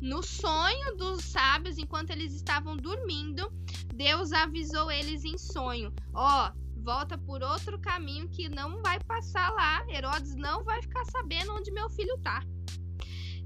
no 0.00 0.22
sonho 0.22 0.96
dos 0.96 1.24
sábios, 1.24 1.78
enquanto 1.78 2.10
eles 2.10 2.34
estavam 2.34 2.76
dormindo, 2.76 3.50
Deus 3.94 4.32
avisou 4.32 4.90
eles 4.90 5.24
em 5.24 5.38
sonho: 5.38 5.92
Ó, 6.14 6.48
oh, 6.48 6.80
volta 6.82 7.16
por 7.16 7.42
outro 7.42 7.78
caminho 7.80 8.28
que 8.28 8.48
não 8.48 8.82
vai 8.82 8.98
passar 9.00 9.50
lá. 9.52 9.84
Herodes 9.88 10.34
não 10.34 10.64
vai 10.64 10.82
ficar 10.82 11.04
sabendo 11.06 11.54
onde 11.54 11.70
meu 11.70 11.88
filho 11.90 12.18
tá. 12.22 12.42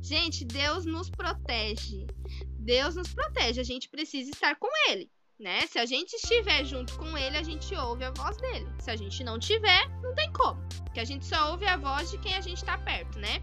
Gente, 0.06 0.44
Deus 0.44 0.86
nos 0.86 1.10
protege. 1.10 2.06
Deus 2.60 2.94
nos 2.94 3.12
protege. 3.12 3.60
A 3.60 3.64
gente 3.64 3.88
precisa 3.88 4.30
estar 4.30 4.54
com 4.54 4.68
Ele, 4.88 5.10
né? 5.36 5.66
Se 5.66 5.80
a 5.80 5.84
gente 5.84 6.14
estiver 6.14 6.64
junto 6.64 6.96
com 6.96 7.18
Ele, 7.18 7.36
a 7.36 7.42
gente 7.42 7.75
ouve 7.75 8.04
a 8.04 8.12
voz 8.12 8.36
dele. 8.36 8.68
Se 8.78 8.88
a 8.88 8.94
gente 8.94 9.25
não 9.25 9.36
tiver, 9.36 9.88
não 10.00 10.14
tem 10.14 10.32
como. 10.32 10.62
Porque 10.84 11.00
a 11.00 11.04
gente 11.04 11.26
só 11.26 11.50
ouve 11.50 11.66
a 11.66 11.76
voz 11.76 12.08
de 12.08 12.18
quem 12.18 12.36
a 12.36 12.40
gente 12.40 12.58
está 12.58 12.78
perto, 12.78 13.18
né? 13.18 13.40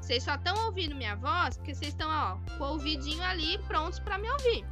Vocês 0.00 0.22
só 0.24 0.36
estão 0.36 0.56
ouvindo 0.64 0.94
minha 0.94 1.14
voz 1.14 1.58
porque 1.58 1.74
vocês 1.74 1.90
estão, 1.90 2.08
ó, 2.08 2.38
com 2.56 2.64
o 2.64 2.68
ouvidinho 2.68 3.22
ali 3.22 3.58
prontos 3.64 4.00
para 4.00 4.16
me 4.16 4.30
ouvir. 4.30 4.64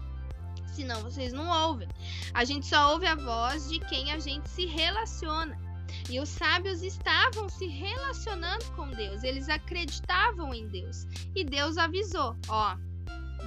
Senão 0.69 1.03
vocês 1.03 1.35
não 1.35 1.51
ouvem. 1.69 1.89
A 2.33 2.47
gente 2.47 2.65
só 2.65 2.95
ouve 2.95 3.07
a 3.07 3.15
voz 3.15 3.69
de 3.69 3.79
quem 3.81 4.11
a 4.11 4.19
gente 4.19 4.49
se 4.49 4.65
relaciona. 4.65 5.66
E 6.09 6.21
os 6.21 6.29
sábios 6.29 6.83
estavam 6.83 7.49
se 7.49 7.67
relacionando 7.67 8.65
com 8.77 8.91
Deus, 8.91 9.23
eles 9.23 9.49
acreditavam 9.49 10.55
em 10.55 10.69
Deus. 10.69 11.07
E 11.35 11.45
Deus 11.45 11.77
avisou: 11.79 12.37
ó, 12.49 12.77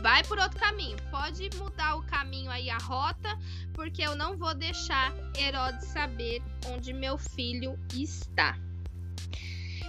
vai 0.02 0.24
por 0.24 0.38
outro 0.40 0.60
caminho, 0.60 0.98
pode 1.10 1.50
mudar 1.58 1.96
o 1.96 2.04
caminho 2.04 2.52
aí, 2.52 2.70
a 2.70 2.78
rota, 2.78 3.38
porque 3.74 4.02
eu 4.02 4.16
não 4.16 4.38
vou 4.38 4.54
deixar 4.54 5.14
Herodes 5.38 5.86
saber 5.88 6.42
onde 6.68 6.94
meu 6.94 7.18
filho 7.18 7.80
está. 7.94 8.58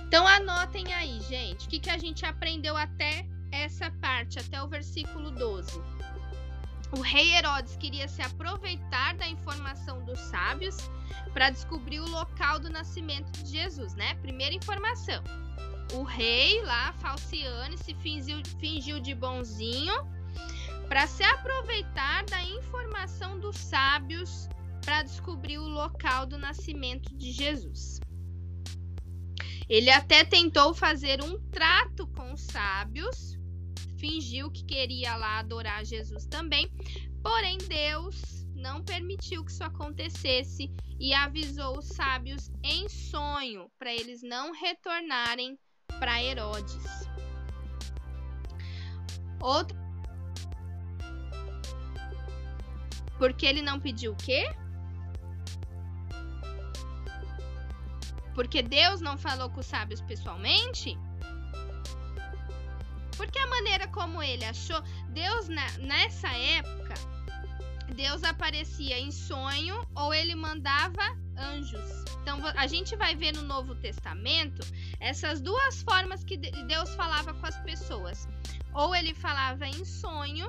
Então 0.07 0.27
anotem 0.27 0.93
aí, 0.93 1.21
gente, 1.21 1.67
o 1.67 1.71
que, 1.71 1.79
que 1.79 1.91
a 1.91 1.99
gente 1.99 2.27
aprendeu 2.27 2.77
até 2.77 3.27
essa 3.53 3.91
parte, 4.01 4.39
até 4.39 4.63
o 4.63 4.69
versículo 4.69 5.31
12. 5.31 5.81
O 6.93 7.01
rei 7.01 7.35
Herodes 7.37 7.77
queria 7.77 8.09
se 8.09 8.21
aproveitar 8.21 9.15
da 9.15 9.29
informação 9.29 10.05
dos 10.05 10.19
sábios 10.19 10.77
para 11.33 11.51
descobrir 11.51 12.01
o 12.01 12.09
local 12.09 12.59
do 12.59 12.69
nascimento 12.69 13.31
de 13.43 13.51
Jesus, 13.51 13.95
né? 13.95 14.15
Primeira 14.17 14.55
informação. 14.55 15.23
O 15.93 16.03
rei 16.03 16.63
lá, 16.63 16.93
Falciane, 16.95 17.79
se 17.79 17.95
fingiu, 17.95 18.43
fingiu 18.59 19.01
de 19.01 19.15
bonzinho 19.15 19.95
para 20.89 21.07
se 21.07 21.23
aproveitar 21.23 22.25
da 22.25 22.43
informação 22.43 23.39
dos 23.39 23.57
sábios 23.57 24.49
para 24.85 25.03
descobrir 25.05 25.59
o 25.59 25.69
local 25.69 26.27
do 26.27 26.37
nascimento 26.37 27.15
de 27.17 27.31
Jesus. 27.31 28.01
Ele 29.69 29.91
até 29.91 30.25
tentou 30.25 30.75
fazer 30.75 31.23
um 31.23 31.39
trato 31.51 32.09
com 32.09 32.33
os 32.33 32.41
sábios, 32.41 33.39
fingiu 34.01 34.51
que 34.51 34.65
queria 34.65 35.15
lá 35.15 35.39
adorar 35.39 35.85
Jesus 35.85 36.27
também, 36.27 36.69
porém 37.23 37.59
Deus 37.59 38.47
não 38.55 38.83
permitiu 38.83 39.45
que 39.45 39.53
isso 39.53 39.63
acontecesse 39.63 40.71
e 40.99 41.13
avisou 41.13 41.79
os 41.79 41.89
sábios 41.89 42.51
em 42.65 42.89
sonho 42.89 43.71
para 43.79 43.93
eles 43.93 44.23
não 44.23 44.53
retornarem 44.53 45.59
para 45.99 46.23
Herodes. 46.23 46.83
Outro 49.41 49.79
Porque 53.19 53.45
ele 53.45 53.61
não 53.61 53.79
pediu 53.79 54.13
o 54.13 54.17
quê? 54.17 54.45
Porque 58.35 58.63
Deus 58.63 59.03
não 59.03 59.19
falou 59.19 59.51
com 59.51 59.61
os 59.61 59.67
sábios 59.67 60.01
pessoalmente? 60.01 60.99
Porque 63.21 63.39
a 63.39 63.47
maneira 63.49 63.87
como 63.89 64.23
ele 64.23 64.47
achou, 64.47 64.83
Deus 65.11 65.47
nessa 65.47 66.29
época, 66.29 66.95
Deus 67.95 68.25
aparecia 68.25 68.99
em 68.99 69.11
sonho 69.11 69.87
ou 69.95 70.15
ele 70.15 70.35
mandava 70.35 71.03
anjos. 71.37 72.03
Então 72.23 72.41
a 72.57 72.67
gente 72.67 72.97
vai 72.97 73.15
ver 73.15 73.35
no 73.35 73.43
Novo 73.43 73.75
Testamento 73.75 74.67
essas 74.99 75.39
duas 75.39 75.83
formas 75.83 76.25
que 76.25 76.39
Deus 76.39 76.95
falava 76.95 77.35
com 77.35 77.45
as 77.45 77.59
pessoas. 77.59 78.27
Ou 78.73 78.95
ele 78.95 79.13
falava 79.13 79.67
em 79.67 79.85
sonho 79.85 80.49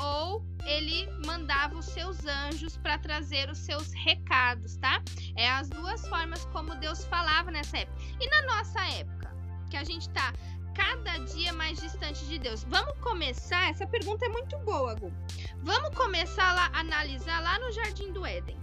ou 0.00 0.42
ele 0.64 1.06
mandava 1.26 1.76
os 1.76 1.84
seus 1.84 2.24
anjos 2.24 2.78
para 2.78 2.98
trazer 2.98 3.50
os 3.50 3.58
seus 3.58 3.92
recados, 3.92 4.78
tá? 4.78 5.02
É 5.36 5.50
as 5.50 5.68
duas 5.68 6.08
formas 6.08 6.46
como 6.46 6.74
Deus 6.76 7.04
falava 7.04 7.50
nessa 7.50 7.76
época. 7.76 7.98
E 8.18 8.26
na 8.26 8.56
nossa 8.56 8.80
época, 8.94 9.36
que 9.68 9.76
a 9.76 9.84
gente 9.84 10.08
tá 10.10 10.32
cada 10.76 11.16
dia 11.24 11.52
mais 11.54 11.80
distante 11.80 12.24
de 12.26 12.38
Deus. 12.38 12.62
Vamos 12.64 12.98
começar, 13.00 13.70
essa 13.70 13.86
pergunta 13.86 14.26
é 14.26 14.28
muito 14.28 14.58
boa, 14.58 14.94
Gu. 14.94 15.10
Vamos 15.62 15.96
começar 15.96 16.52
lá 16.52 16.70
analisar 16.74 17.40
lá 17.40 17.58
no 17.58 17.72
Jardim 17.72 18.12
do 18.12 18.26
Éden. 18.26 18.58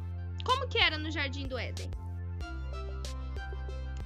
Como 0.45 0.67
que 0.67 0.77
era 0.77 0.97
no 0.97 1.09
Jardim 1.09 1.47
do 1.47 1.57
Éden? 1.57 1.89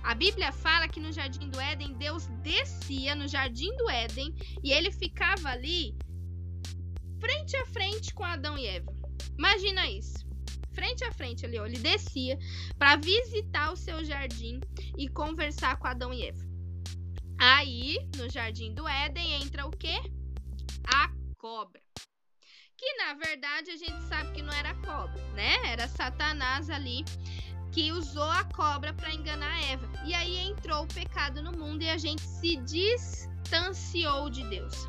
A 0.04 0.16
Bíblia 0.16 0.54
fala 0.54 0.88
que 0.88 1.02
no 1.02 1.12
Jardim 1.12 1.50
do 1.50 1.60
Éden 1.60 1.94
Deus 1.96 2.28
descia 2.42 3.14
no 3.14 3.28
Jardim 3.28 3.76
do 3.76 3.90
Éden 3.90 4.34
e 4.64 4.72
ele 4.72 4.90
ficava 4.90 5.50
ali 5.50 5.94
frente 7.20 7.58
a 7.58 7.66
frente 7.66 8.14
com 8.14 8.24
Adão 8.24 8.58
e 8.58 8.66
Eva. 8.68 8.96
Imagina 9.38 9.90
isso. 9.90 10.26
Frente 10.72 11.04
a 11.04 11.12
frente 11.12 11.46
ali, 11.46 11.60
ó, 11.60 11.66
ele 11.66 11.80
descia 11.80 12.38
para 12.78 12.96
visitar 12.96 13.74
o 13.74 13.76
seu 13.76 14.04
jardim 14.06 14.62
e 14.96 15.10
conversar 15.10 15.76
com 15.78 15.88
Adão 15.88 16.14
e 16.14 16.24
Eva. 16.24 16.47
Aí, 17.40 17.98
no 18.18 18.30
jardim 18.30 18.74
do 18.74 18.88
Éden 18.88 19.42
entra 19.42 19.66
o 19.66 19.72
quê? 19.72 19.96
A 20.88 21.10
cobra. 21.38 21.82
Que 22.76 22.94
na 22.96 23.14
verdade 23.14 23.72
a 23.72 23.78
gente 23.78 24.02
sabe 24.04 24.32
que 24.34 24.42
não 24.42 24.54
era 24.54 24.74
cobra, 24.76 25.22
né? 25.34 25.56
Era 25.66 25.88
Satanás 25.88 26.70
ali 26.70 27.04
que 27.72 27.92
usou 27.92 28.30
a 28.30 28.44
cobra 28.46 28.94
para 28.94 29.14
enganar 29.14 29.64
Eva. 29.72 29.88
E 30.04 30.14
aí 30.14 30.38
entrou 30.50 30.84
o 30.84 30.88
pecado 30.88 31.44
no 31.44 31.52
mundo 31.52 31.84
e 31.84 31.90
a 31.90 31.98
gente 31.98 32.22
se 32.22 32.56
distanciou 32.58 34.30
de 34.30 34.44
Deus. 34.50 34.88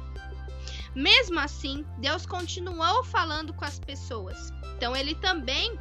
Mesmo 0.95 1.39
assim, 1.39 1.85
Deus 1.99 2.25
continuou 2.25 3.05
falando 3.05 3.53
com 3.53 3.65
as 3.65 3.79
pessoas. 3.79 4.51
Então, 4.77 4.97
ele 4.97 5.15
também 5.17 5.79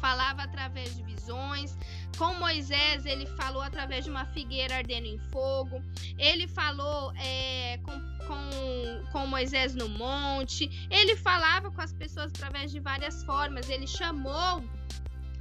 falava 0.00 0.42
através 0.42 0.96
de 0.96 1.02
visões. 1.02 1.76
Com 2.16 2.34
Moisés, 2.34 3.04
ele 3.06 3.26
falou 3.26 3.60
através 3.60 4.04
de 4.04 4.10
uma 4.10 4.24
figueira 4.26 4.76
ardendo 4.76 5.06
em 5.06 5.18
fogo. 5.18 5.82
Ele 6.16 6.46
falou 6.46 7.12
é, 7.16 7.78
com, 7.78 7.92
com, 8.26 9.10
com 9.10 9.26
Moisés 9.26 9.74
no 9.74 9.88
monte. 9.88 10.70
Ele 10.90 11.16
falava 11.16 11.70
com 11.70 11.80
as 11.80 11.92
pessoas 11.92 12.26
através 12.26 12.70
de 12.70 12.78
várias 12.78 13.24
formas. 13.24 13.68
Ele 13.68 13.86
chamou 13.86 14.62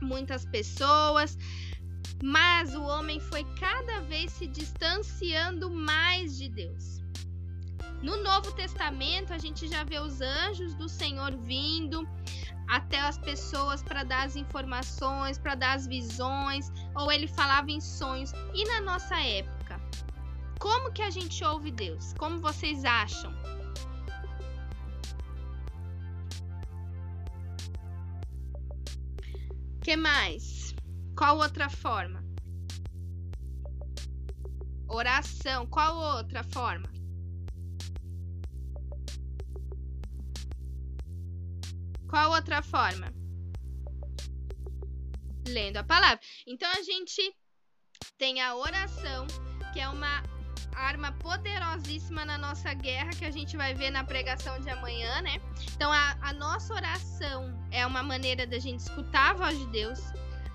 muitas 0.02 0.46
pessoas. 0.46 1.38
Mas 2.24 2.74
o 2.74 2.84
homem 2.84 3.20
foi 3.20 3.44
cada 3.60 4.02
vez 4.02 4.32
se 4.32 4.48
distanciando 4.48 5.70
mais 5.70 6.38
de 6.38 6.50
Deus. 6.50 7.02
No 8.02 8.22
Novo 8.22 8.52
Testamento, 8.52 9.32
a 9.32 9.38
gente 9.38 9.68
já 9.68 9.84
vê 9.84 10.00
os 10.00 10.20
anjos 10.22 10.74
do 10.76 10.90
Senhor 10.90 11.36
vindo 11.38 12.08
até 12.67 12.99
as 12.99 13.17
pessoas 13.17 13.84
para 13.84 14.04
dar 14.04 14.26
as 14.26 14.36
informações, 14.36 15.38
para 15.38 15.56
dar 15.56 15.73
as 15.73 15.88
visões, 15.88 16.71
ou 16.95 17.12
ele 17.12 17.28
falava 17.28 17.71
em 17.71 17.82
sonhos. 17.82 18.32
E 18.54 18.65
na 18.65 18.82
nossa 18.82 19.19
época, 19.19 19.80
como 20.60 20.91
que 20.91 21.02
a 21.02 21.10
gente 21.10 21.43
ouve 21.43 21.71
Deus? 21.71 22.13
Como 22.17 22.39
vocês 22.39 22.86
acham? 22.86 23.34
Que 29.82 29.97
mais? 29.97 30.73
Qual 31.17 31.38
outra 31.38 31.69
forma? 31.69 32.23
Oração. 34.88 35.65
Qual 35.67 36.17
outra 36.17 36.43
forma? 36.43 36.93
Qual 42.13 42.30
outra 42.30 42.62
forma? 42.62 43.12
Lendo 45.47 45.78
a 45.78 45.84
palavra. 45.84 46.19
Então 46.45 46.69
a 46.71 46.84
gente 46.84 47.36
tem 48.19 48.39
a 48.39 48.56
oração, 48.56 49.26
que 49.73 49.80
é 49.80 49.89
uma 49.89 50.21
arma 50.76 51.12
poderosíssima 51.13 52.23
na 52.23 52.38
nossa 52.38 52.71
guerra, 52.76 53.10
que 53.17 53.26
a 53.26 53.32
gente 53.32 53.58
vai 53.58 53.73
ver 53.73 53.89
na 53.89 54.04
pregação 54.04 54.60
de 54.60 54.69
amanhã, 54.69 55.23
né? 55.23 55.41
Então 55.73 55.91
a, 55.91 56.15
a 56.21 56.32
nossa 56.34 56.76
oração 56.76 57.52
é 57.71 57.84
uma 57.84 58.04
maneira 58.04 58.45
da 58.45 58.60
gente 58.60 58.82
escutar 58.82 59.32
a 59.32 59.34
voz 59.34 59.58
de 59.58 59.65
Deus, 59.71 59.99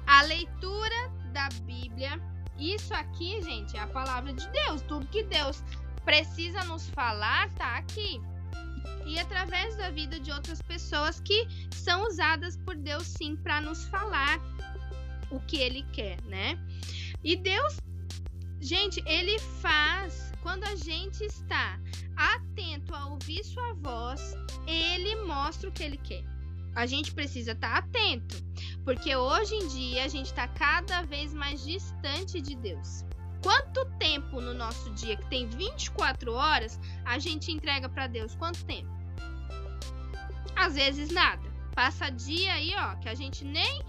a 0.06 0.22
leitura 0.22 1.08
da 1.32 1.48
Bíblia. 1.64 2.20
Isso 2.56 2.94
aqui, 2.94 3.42
gente, 3.42 3.76
é 3.76 3.80
a 3.80 3.88
palavra 3.88 4.32
de 4.32 4.48
Deus. 4.50 4.80
Tudo 4.82 5.08
que 5.08 5.24
Deus 5.24 5.60
precisa 6.04 6.62
nos 6.66 6.88
falar 6.90 7.52
tá 7.54 7.78
aqui 7.78 8.22
e 9.06 9.18
através 9.18 9.76
da 9.76 9.90
vida 9.90 10.18
de 10.20 10.30
outras 10.30 10.60
pessoas 10.62 11.20
que 11.20 11.46
são 11.70 12.06
usadas 12.06 12.56
por 12.56 12.76
Deus 12.76 13.06
sim 13.06 13.36
para 13.36 13.60
nos 13.60 13.84
falar 13.86 14.38
o 15.30 15.40
que 15.40 15.56
ele 15.56 15.82
quer, 15.92 16.20
né? 16.24 16.58
E 17.22 17.36
Deus, 17.36 17.76
gente, 18.60 19.02
ele 19.06 19.38
faz 19.38 20.32
quando 20.42 20.64
a 20.64 20.76
gente 20.76 21.24
está 21.24 21.78
atento 22.16 22.94
a 22.94 23.06
ouvir 23.06 23.44
sua 23.44 23.74
voz, 23.74 24.34
ele 24.66 25.16
mostra 25.24 25.68
o 25.68 25.72
que 25.72 25.82
ele 25.82 25.98
quer. 25.98 26.24
A 26.74 26.86
gente 26.86 27.12
precisa 27.12 27.52
estar 27.52 27.70
tá 27.70 27.78
atento, 27.78 28.36
porque 28.84 29.14
hoje 29.14 29.54
em 29.54 29.68
dia 29.68 30.04
a 30.04 30.08
gente 30.08 30.26
está 30.26 30.46
cada 30.46 31.02
vez 31.02 31.34
mais 31.34 31.64
distante 31.64 32.40
de 32.40 32.54
Deus. 32.56 33.04
Quanto 33.48 33.87
tempo 33.98 34.42
no 34.42 34.52
nosso 34.52 34.90
dia, 34.90 35.16
que 35.16 35.26
tem 35.30 35.48
24 35.48 36.34
horas, 36.34 36.78
a 37.02 37.18
gente 37.18 37.50
entrega 37.50 37.88
para 37.88 38.06
Deus? 38.06 38.34
Quanto 38.34 38.62
tempo? 38.66 38.90
Às 40.54 40.74
vezes 40.74 41.11
nada. 41.11 41.50
Passa 41.74 42.11
dia 42.11 42.52
aí, 42.52 42.74
ó, 42.76 42.96
que 42.96 43.08
a 43.08 43.14
gente 43.14 43.46
nem 43.46 43.82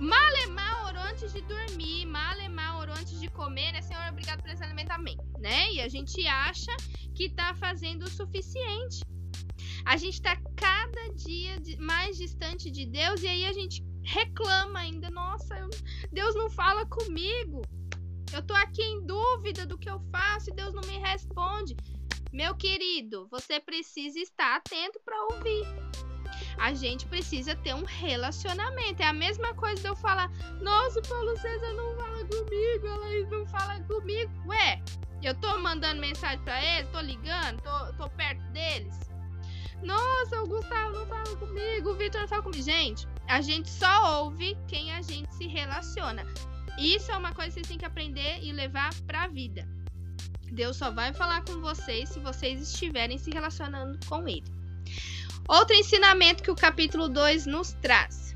malemar 0.00 0.86
orou 0.86 1.02
antes 1.02 1.30
de 1.30 1.42
dormir, 1.42 2.06
malemar 2.06 2.78
orou 2.78 2.94
antes 2.94 3.20
de 3.20 3.28
comer, 3.28 3.70
né? 3.72 3.82
Senhor, 3.82 4.02
obrigado 4.08 4.40
por 4.40 4.50
esse 4.50 4.64
alimentamento, 4.64 5.22
né? 5.38 5.70
E 5.74 5.82
a 5.82 5.88
gente 5.90 6.26
acha 6.26 6.74
que 7.14 7.28
tá 7.28 7.54
fazendo 7.56 8.04
o 8.04 8.10
suficiente. 8.10 9.02
A 9.84 9.98
gente 9.98 10.22
tá 10.22 10.38
cada 10.56 11.12
dia 11.14 11.60
mais 11.78 12.16
distante 12.16 12.70
de 12.70 12.86
Deus 12.86 13.22
e 13.22 13.28
aí 13.28 13.44
a 13.44 13.52
gente 13.52 13.84
reclama 14.02 14.78
ainda, 14.78 15.10
nossa, 15.10 15.54
Deus 16.10 16.34
não 16.34 16.48
fala 16.48 16.86
comigo. 16.86 17.60
Eu 18.32 18.42
tô 18.42 18.54
aqui 18.54 18.82
em 18.82 19.06
dúvida 19.06 19.64
do 19.64 19.78
que 19.78 19.88
eu 19.88 20.00
faço 20.10 20.50
e 20.50 20.54
Deus 20.54 20.74
não 20.74 20.82
me 20.82 20.98
responde. 20.98 21.76
Meu 22.32 22.54
querido, 22.54 23.28
você 23.30 23.60
precisa 23.60 24.18
estar 24.18 24.56
atento 24.56 25.00
para 25.04 25.22
ouvir. 25.32 25.64
A 26.58 26.74
gente 26.74 27.06
precisa 27.06 27.54
ter 27.54 27.74
um 27.74 27.84
relacionamento. 27.84 29.02
É 29.02 29.06
a 29.06 29.12
mesma 29.12 29.54
coisa 29.54 29.80
de 29.80 29.88
eu 29.88 29.96
falar: 29.96 30.30
Nossa, 30.60 31.00
Paulo 31.02 31.36
César 31.38 31.72
não 31.72 31.96
fala 31.96 32.24
comigo, 32.24 32.86
ela 32.86 33.30
não 33.30 33.46
fala 33.46 33.80
comigo. 33.84 34.32
Ué, 34.48 34.82
eu 35.22 35.34
tô 35.34 35.58
mandando 35.58 36.00
mensagem 36.00 36.40
para 36.40 36.62
ele, 36.62 36.88
tô 36.88 37.00
ligando, 37.00 37.60
tô, 37.62 37.92
tô 37.94 38.10
perto 38.10 38.42
deles. 38.52 38.98
Nossa, 39.82 40.42
o 40.42 40.46
Gustavo 40.46 40.98
não 40.98 41.06
fala 41.06 41.36
comigo, 41.36 41.90
o 41.90 41.94
Vitor 41.94 42.22
não 42.22 42.28
fala 42.28 42.42
comigo. 42.42 42.62
Gente, 42.62 43.06
a 43.28 43.40
gente 43.40 43.68
só 43.70 44.22
ouve 44.22 44.56
quem 44.66 44.92
a 44.92 45.02
gente 45.02 45.32
se 45.34 45.46
relaciona. 45.46 46.24
Isso 46.78 47.10
é 47.10 47.16
uma 47.16 47.32
coisa 47.32 47.50
que 47.50 47.54
vocês 47.54 47.68
têm 47.68 47.78
que 47.78 47.84
aprender 47.84 48.40
e 48.42 48.52
levar 48.52 48.94
para 49.06 49.24
a 49.24 49.28
vida. 49.28 49.66
Deus 50.52 50.76
só 50.76 50.90
vai 50.90 51.12
falar 51.12 51.42
com 51.44 51.60
vocês 51.60 52.08
se 52.08 52.20
vocês 52.20 52.60
estiverem 52.60 53.18
se 53.18 53.30
relacionando 53.30 53.98
com 54.06 54.28
Ele. 54.28 54.44
Outro 55.48 55.74
ensinamento 55.76 56.42
que 56.42 56.50
o 56.50 56.56
capítulo 56.56 57.08
2 57.08 57.46
nos 57.46 57.72
traz. 57.74 58.34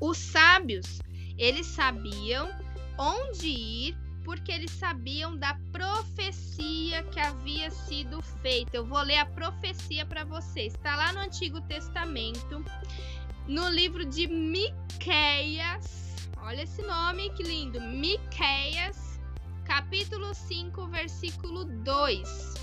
Os 0.00 0.16
sábios, 0.16 1.00
eles 1.36 1.66
sabiam 1.66 2.48
onde 2.98 3.48
ir 3.48 3.96
porque 4.24 4.52
eles 4.52 4.70
sabiam 4.70 5.36
da 5.36 5.58
profecia 5.72 7.02
que 7.04 7.18
havia 7.18 7.70
sido 7.70 8.22
feita. 8.42 8.76
Eu 8.76 8.86
vou 8.86 9.00
ler 9.02 9.18
a 9.18 9.26
profecia 9.26 10.06
para 10.06 10.24
vocês. 10.24 10.74
Está 10.74 10.94
lá 10.96 11.12
no 11.12 11.20
Antigo 11.20 11.60
Testamento, 11.62 12.64
no 13.48 13.68
livro 13.68 14.04
de 14.04 14.26
Miqueias. 14.28 16.09
Olha 16.42 16.62
esse 16.62 16.80
nome 16.82 17.28
que 17.34 17.42
lindo, 17.42 17.78
Miqueias, 17.80 19.20
capítulo 19.64 20.32
5, 20.32 20.86
versículo 20.88 21.64
2. 21.64 22.54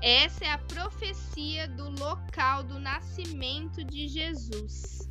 Essa 0.00 0.44
é 0.44 0.50
a 0.52 0.58
profecia 0.58 1.66
do 1.66 1.90
local 1.90 2.62
do 2.62 2.78
nascimento 2.78 3.84
de 3.84 4.06
Jesus. 4.06 5.10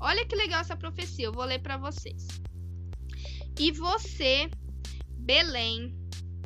Olha 0.00 0.26
que 0.26 0.34
legal 0.34 0.62
essa 0.62 0.74
profecia, 0.74 1.26
eu 1.26 1.32
vou 1.32 1.44
ler 1.44 1.60
para 1.60 1.76
vocês. 1.76 2.26
E 3.58 3.70
você 3.70 4.50
Belém, 5.18 5.94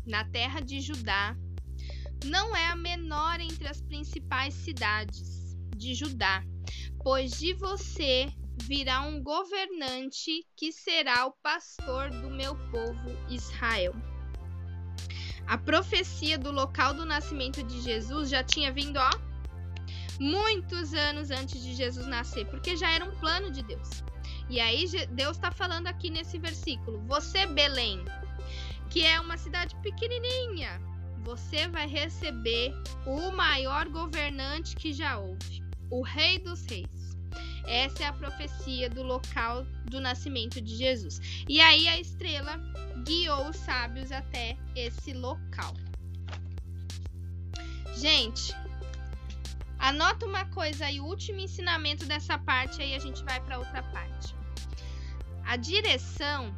na 0.04 0.24
terra 0.24 0.60
de 0.60 0.80
Judá, 0.80 1.36
não 2.24 2.54
é 2.54 2.66
a 2.66 2.76
menor 2.76 3.40
entre 3.40 3.68
as 3.68 3.80
principais 3.80 4.52
cidades 4.52 5.56
de 5.76 5.94
Judá, 5.94 6.44
pois 7.02 7.30
de 7.38 7.54
você 7.54 8.28
virá 8.62 9.02
um 9.02 9.22
governante 9.22 10.46
que 10.56 10.72
será 10.72 11.26
o 11.26 11.32
pastor 11.32 12.10
do 12.10 12.30
meu 12.30 12.56
povo 12.70 13.10
Israel. 13.28 13.94
A 15.46 15.58
profecia 15.58 16.38
do 16.38 16.50
local 16.50 16.94
do 16.94 17.04
nascimento 17.04 17.62
de 17.62 17.80
Jesus 17.82 18.30
já 18.30 18.42
tinha 18.42 18.72
vindo, 18.72 18.96
ó, 18.96 19.10
muitos 20.18 20.94
anos 20.94 21.30
antes 21.30 21.62
de 21.62 21.74
Jesus 21.74 22.06
nascer, 22.06 22.46
porque 22.46 22.76
já 22.76 22.90
era 22.90 23.04
um 23.04 23.14
plano 23.18 23.50
de 23.50 23.62
Deus. 23.62 24.02
E 24.48 24.60
aí 24.60 24.86
Deus 25.10 25.36
está 25.36 25.50
falando 25.50 25.86
aqui 25.86 26.10
nesse 26.10 26.38
versículo: 26.38 27.02
Você, 27.06 27.46
Belém, 27.46 28.04
que 28.90 29.04
é 29.04 29.20
uma 29.20 29.36
cidade 29.36 29.74
pequenininha, 29.82 30.80
você 31.22 31.66
vai 31.68 31.86
receber 31.86 32.72
o 33.06 33.30
maior 33.32 33.88
governante 33.88 34.76
que 34.76 34.92
já 34.92 35.18
houve, 35.18 35.62
o 35.90 36.02
Rei 36.02 36.38
dos 36.38 36.64
Reis. 36.66 37.03
Essa 37.66 38.04
é 38.04 38.06
a 38.06 38.12
profecia 38.12 38.90
do 38.90 39.02
local 39.02 39.64
do 39.86 40.00
nascimento 40.00 40.60
de 40.60 40.76
Jesus. 40.76 41.44
E 41.48 41.60
aí 41.60 41.88
a 41.88 41.98
estrela 41.98 42.58
guiou 43.04 43.48
os 43.48 43.56
sábios 43.56 44.12
até 44.12 44.56
esse 44.76 45.12
local. 45.12 45.74
Gente, 47.96 48.54
anota 49.78 50.26
uma 50.26 50.44
coisa 50.46 50.86
aí, 50.86 51.00
o 51.00 51.04
último 51.04 51.40
ensinamento 51.40 52.04
dessa 52.06 52.38
parte 52.38 52.82
aí 52.82 52.94
a 52.94 52.98
gente 52.98 53.24
vai 53.24 53.40
para 53.40 53.58
outra 53.58 53.82
parte. 53.82 54.34
A 55.44 55.56
direção, 55.56 56.54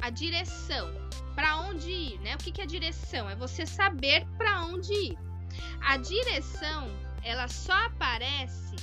a 0.00 0.10
direção 0.10 1.06
para 1.34 1.58
onde 1.60 1.90
ir, 1.90 2.20
né? 2.20 2.34
O 2.34 2.38
que, 2.38 2.50
que 2.50 2.62
é 2.62 2.66
direção? 2.66 3.28
É 3.28 3.36
você 3.36 3.66
saber 3.66 4.26
para 4.38 4.64
onde 4.64 4.92
ir. 4.92 5.18
A 5.80 5.96
direção, 5.98 6.88
ela 7.22 7.46
só 7.46 7.74
aparece 7.86 8.74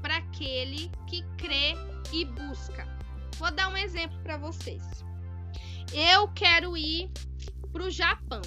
para 0.00 0.16
aquele 0.16 0.90
que 1.06 1.22
crê 1.36 1.74
e 2.12 2.24
busca. 2.24 2.86
Vou 3.36 3.50
dar 3.50 3.68
um 3.68 3.76
exemplo 3.76 4.18
para 4.22 4.36
vocês. 4.36 4.82
Eu 5.92 6.28
quero 6.28 6.76
ir 6.76 7.10
para 7.72 7.84
o 7.84 7.90
Japão. 7.90 8.42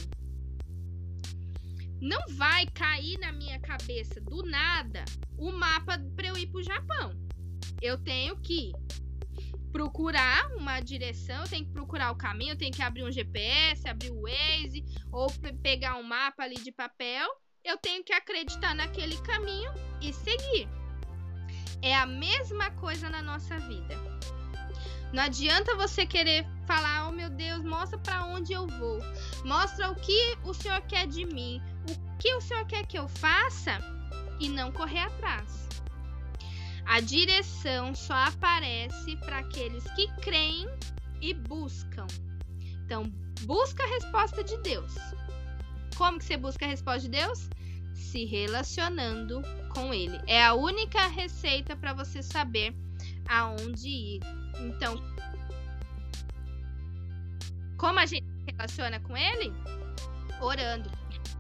Não 2.02 2.20
vai 2.32 2.66
cair 2.68 3.20
na 3.20 3.32
minha 3.32 3.60
cabeça 3.60 4.20
do 4.20 4.44
nada 4.44 5.06
o 5.38 5.52
mapa 5.52 6.00
para 6.16 6.28
eu 6.28 6.38
ir 6.38 6.48
para 6.48 6.60
o 6.60 6.64
Japão. 6.64 7.14
Eu 7.82 7.98
tenho 7.98 8.36
que 8.38 8.72
procurar 9.72 10.52
uma 10.56 10.80
direção, 10.80 11.44
eu 11.44 11.50
tenho 11.50 11.66
que 11.66 11.72
procurar 11.72 12.12
o 12.12 12.18
caminho, 12.18 12.52
eu 12.52 12.58
tenho 12.58 12.74
que 12.74 12.82
abrir 12.82 13.04
um 13.04 13.12
GPS, 13.12 13.88
abrir 13.88 14.12
o 14.12 14.24
Waze, 14.24 14.84
ou 15.12 15.32
pegar 15.62 15.96
um 15.96 16.04
mapa 16.04 16.44
ali 16.44 16.56
de 16.56 16.72
papel. 16.72 17.28
Eu 17.64 17.78
tenho 17.78 18.04
que 18.04 18.14
acreditar 18.14 18.76
naquele 18.76 19.18
caminho 19.22 19.72
e 20.02 20.12
seguir. 20.12 20.68
É 21.82 21.96
a 21.96 22.06
mesma 22.06 22.70
coisa 22.72 23.10
na 23.10 23.22
nossa 23.22 23.58
vida. 23.60 23.96
Não 25.12 25.24
adianta 25.24 25.76
você 25.76 26.06
querer 26.06 26.46
falar, 26.66 27.10
oh 27.10 27.12
meu 27.12 27.30
Deus, 27.30 27.64
mostra 27.64 27.98
para 27.98 28.26
onde 28.26 28.54
eu 28.54 28.66
vou. 28.68 29.00
Mostra 29.44 29.92
o 29.92 29.96
que 29.96 30.38
o 30.44 30.54
Senhor 30.54 30.82
quer 30.82 31.06
de 31.08 31.26
mim, 31.26 31.62
o 31.90 32.18
que 32.18 32.34
o 32.34 32.42
Senhor 32.42 32.66
quer 32.66 32.86
que 32.86 32.98
eu 32.98 33.08
faça 33.10 33.80
e 34.40 34.48
não 34.48 34.72
correr 34.72 35.00
atrás. 35.00 35.68
A 36.86 37.00
direção 37.00 37.94
só 37.94 38.14
aparece 38.14 39.16
para 39.18 39.40
aqueles 39.40 39.84
que 39.92 40.08
creem 40.22 40.68
e 41.22 41.34
buscam. 41.34 42.08
Então, 42.86 43.04
busca 43.42 43.84
a 43.84 43.88
resposta 43.88 44.44
de 44.44 44.58
Deus. 44.58 44.94
Como 45.96 46.20
que 46.20 46.26
você 46.26 46.38
busca 46.38 46.66
a 46.66 46.70
resposta 46.70 47.02
de 47.02 47.10
Deus? 47.10 47.50
Se 47.94 48.26
relacionando 48.26 49.42
com 49.70 49.94
ele. 49.94 50.20
É 50.28 50.44
a 50.44 50.54
única 50.54 51.08
receita 51.08 51.76
para 51.76 51.94
você 51.94 52.22
saber 52.22 52.76
aonde 53.28 53.88
ir. 53.88 54.20
Então, 54.60 54.96
como 57.78 58.00
a 58.00 58.06
gente 58.06 58.26
se 58.26 58.52
relaciona 58.52 59.00
com 59.00 59.16
ele? 59.18 59.54
Orando. 60.42 60.90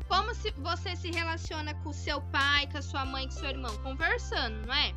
Como 0.07 0.33
se 0.33 0.51
você 0.57 0.95
se 0.95 1.11
relaciona 1.11 1.73
com 1.75 1.93
seu 1.93 2.21
pai, 2.21 2.67
com 2.67 2.77
a 2.77 2.81
sua 2.81 3.05
mãe, 3.05 3.25
com 3.25 3.31
seu 3.31 3.49
irmão? 3.49 3.75
Conversando, 3.77 4.65
não 4.65 4.73
é? 4.73 4.93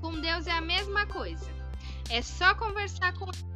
Com 0.00 0.20
Deus 0.20 0.46
é 0.46 0.52
a 0.52 0.60
mesma 0.60 1.06
coisa. 1.06 1.46
É 2.08 2.22
só 2.22 2.54
conversar 2.54 3.12
com 3.14 3.26
ele. 3.26 3.50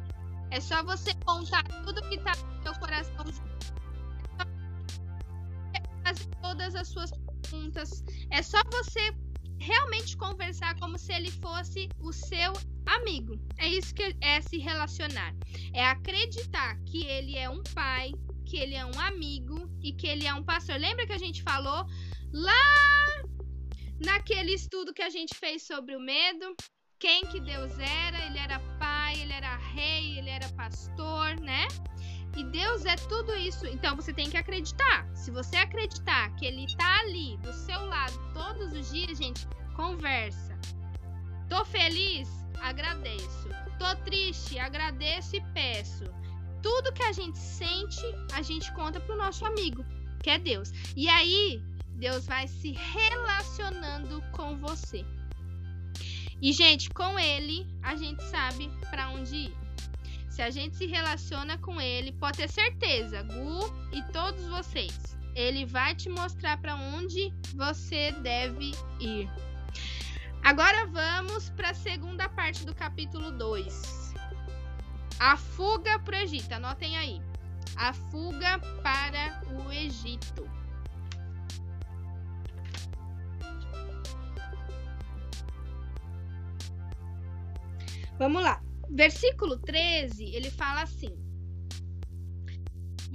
É 0.51 0.59
só 0.59 0.83
você 0.83 1.13
contar 1.25 1.63
tudo 1.83 2.07
que 2.07 2.19
tá 2.19 2.33
no 2.35 2.63
seu 2.63 2.73
coração. 2.75 3.25
Fazer 6.15 6.35
todas 6.41 6.75
as 6.75 6.87
suas 6.87 7.11
perguntas. 7.11 8.03
É 8.31 8.41
só 8.41 8.61
você 8.71 9.13
realmente 9.59 10.17
conversar 10.17 10.77
como 10.79 10.97
se 10.97 11.13
ele 11.13 11.31
fosse 11.31 11.89
o 11.99 12.11
seu 12.11 12.53
amigo. 12.85 13.39
É 13.57 13.67
isso 13.67 13.93
que 13.93 14.15
é 14.21 14.41
se 14.41 14.57
relacionar. 14.57 15.33
É 15.73 15.85
acreditar 15.85 16.77
que 16.85 17.05
ele 17.05 17.37
é 17.37 17.49
um 17.49 17.63
pai, 17.73 18.11
que 18.45 18.57
ele 18.57 18.75
é 18.75 18.85
um 18.85 18.99
amigo 18.99 19.69
e 19.81 19.93
que 19.93 20.07
ele 20.07 20.25
é 20.25 20.33
um 20.33 20.43
pastor. 20.43 20.77
Lembra 20.77 21.05
que 21.05 21.13
a 21.13 21.17
gente 21.17 21.41
falou 21.43 21.85
lá 22.33 22.95
Naquele 24.03 24.53
estudo 24.53 24.93
que 24.93 25.01
a 25.01 25.09
gente 25.09 25.35
fez 25.35 25.63
sobre 25.63 25.95
o 25.95 25.99
medo, 25.99 26.55
quem 26.99 27.25
que 27.27 27.39
Deus 27.39 27.71
era, 27.79 28.25
ele 28.25 28.37
era 28.37 28.59
pai, 28.77 29.21
ele 29.21 29.31
era 29.31 29.55
rei, 29.55 30.17
ele 30.17 30.29
era 30.29 30.49
pastor, 30.49 31.39
né? 31.39 31.65
E 32.35 32.43
Deus 32.43 32.85
é 32.85 32.95
tudo 32.95 33.33
isso. 33.35 33.65
Então 33.65 33.95
você 33.95 34.13
tem 34.13 34.29
que 34.29 34.37
acreditar. 34.37 35.07
Se 35.13 35.31
você 35.31 35.55
acreditar 35.55 36.35
que 36.35 36.45
ele 36.45 36.67
tá 36.75 36.99
ali 36.99 37.37
do 37.37 37.53
seu 37.53 37.85
lado 37.85 38.13
todos 38.33 38.73
os 38.73 38.91
dias, 38.91 39.17
gente, 39.17 39.47
conversa. 39.73 40.57
Tô 41.49 41.63
feliz? 41.63 42.29
Agradeço. 42.59 43.49
Tô 43.79 43.95
triste? 44.03 44.59
Agradeço 44.59 45.35
e 45.35 45.41
peço. 45.53 46.05
Tudo 46.61 46.93
que 46.93 47.03
a 47.03 47.11
gente 47.11 47.37
sente, 47.37 48.01
a 48.33 48.41
gente 48.41 48.73
conta 48.73 48.99
pro 48.99 49.15
nosso 49.15 49.45
amigo, 49.45 49.85
que 50.21 50.29
é 50.29 50.39
Deus. 50.39 50.71
E 50.95 51.07
aí, 51.07 51.61
Deus 51.89 52.25
vai 52.25 52.47
se 52.47 52.71
relacionando 52.71 54.21
com 54.31 54.57
você. 54.57 55.05
E, 56.41 56.51
gente, 56.51 56.89
com 56.89 57.17
Ele, 57.17 57.67
a 57.81 57.95
gente 57.95 58.23
sabe 58.23 58.69
para 58.89 59.09
onde 59.09 59.35
ir. 59.35 59.64
Se 60.35 60.41
a 60.41 60.49
gente 60.49 60.75
se 60.75 60.85
relaciona 60.85 61.57
com 61.59 61.79
Ele, 61.79 62.11
pode 62.11 62.39
ter 62.39 62.49
certeza, 62.49 63.23
Gu 63.23 63.73
e 63.93 64.03
todos 64.11 64.45
vocês, 64.49 65.17
Ele 65.33 65.65
vai 65.65 65.95
te 65.95 66.09
mostrar 66.09 66.57
para 66.57 66.75
onde 66.75 67.33
você 67.55 68.11
deve 68.21 68.71
ir. 68.99 69.31
Agora 70.43 70.87
vamos 70.87 71.49
para 71.51 71.69
a 71.69 71.73
segunda 71.73 72.27
parte 72.27 72.65
do 72.65 72.75
capítulo 72.75 73.31
2. 73.31 74.13
A 75.21 75.37
fuga 75.37 75.97
para 75.99 76.17
o 76.17 76.19
Egito. 76.19 76.51
Anotem 76.51 76.97
aí. 76.97 77.21
A 77.77 77.93
fuga 77.93 78.59
para 78.83 79.41
o 79.53 79.71
Egito. 79.71 80.45
Vamos 88.19 88.43
lá. 88.43 88.61
Versículo 88.89 89.57
13, 89.59 90.23
ele 90.23 90.49
fala 90.49 90.83
assim: 90.83 91.15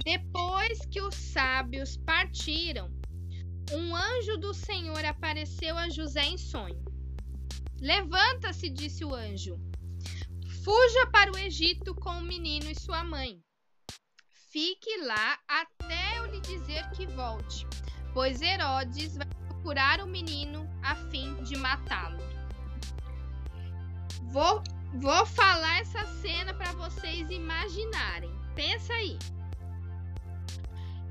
Depois 0.03 0.79
que 0.85 1.01
os 1.01 1.15
sábios 1.15 1.97
partiram, 1.97 2.89
um 3.71 3.95
anjo 3.95 4.37
do 4.37 4.53
Senhor 4.53 5.03
apareceu 5.05 5.77
a 5.77 5.89
José 5.89 6.23
em 6.23 6.37
sonho. 6.37 6.83
Levanta-se, 7.79 8.69
disse 8.69 9.03
o 9.05 9.13
anjo. 9.15 9.59
Fuja 10.63 11.07
para 11.11 11.31
o 11.31 11.37
Egito 11.37 11.95
com 11.95 12.11
o 12.11 12.21
menino 12.21 12.69
e 12.69 12.79
sua 12.79 13.03
mãe. 13.03 13.41
Fique 14.51 14.97
lá 15.03 15.39
até 15.47 16.19
eu 16.19 16.25
lhe 16.25 16.41
dizer 16.41 16.87
que 16.91 17.07
volte, 17.07 17.65
pois 18.13 18.41
Herodes 18.41 19.15
vai 19.15 19.27
procurar 19.47 20.01
o 20.01 20.07
menino 20.07 20.69
a 20.83 20.95
fim 21.09 21.41
de 21.43 21.55
matá-lo. 21.55 22.19
Vou, 24.23 24.61
vou 24.93 25.25
falar 25.25 25.79
essa 25.79 26.05
cena 26.21 26.53
para 26.53 26.71
vocês 26.73 27.29
imaginarem. 27.29 28.31
Pensa 28.55 28.93
aí. 28.93 29.17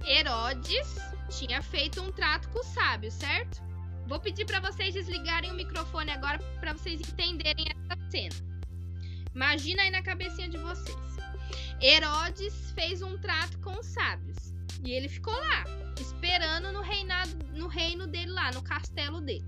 Herodes 0.05 0.97
tinha 1.29 1.63
feito 1.63 2.03
um 2.03 2.11
trato 2.13 2.49
com 2.51 2.61
o 2.61 2.65
sábio, 2.65 3.11
certo? 3.11 3.63
Vou 4.07 4.19
pedir 4.19 4.45
para 4.45 4.61
vocês 4.61 4.95
desligarem 4.95 5.53
o 5.53 5.55
microfone 5.55 6.11
agora 6.11 6.39
para 6.59 6.73
vocês 6.73 7.01
entenderem 7.01 7.67
essa 7.69 8.11
cena. 8.11 8.35
Imagina 9.35 9.83
aí 9.83 9.91
na 9.91 10.03
cabecinha 10.03 10.49
de 10.49 10.59
vocês. 10.59 10.97
Herodes 11.81 12.73
fez 12.73 13.01
um 13.03 13.17
trato 13.19 13.59
com 13.61 13.73
os 13.79 13.87
sábios 13.87 14.37
e 14.85 14.91
ele 14.91 15.09
ficou 15.09 15.33
lá, 15.33 15.65
esperando 16.01 16.73
no 16.73 16.83
reinado, 16.83 17.31
no 17.55 17.69
reino 17.69 18.07
dele 18.07 18.33
lá, 18.33 18.51
no 18.53 18.63
castelo 18.63 19.21
dele. 19.21 19.47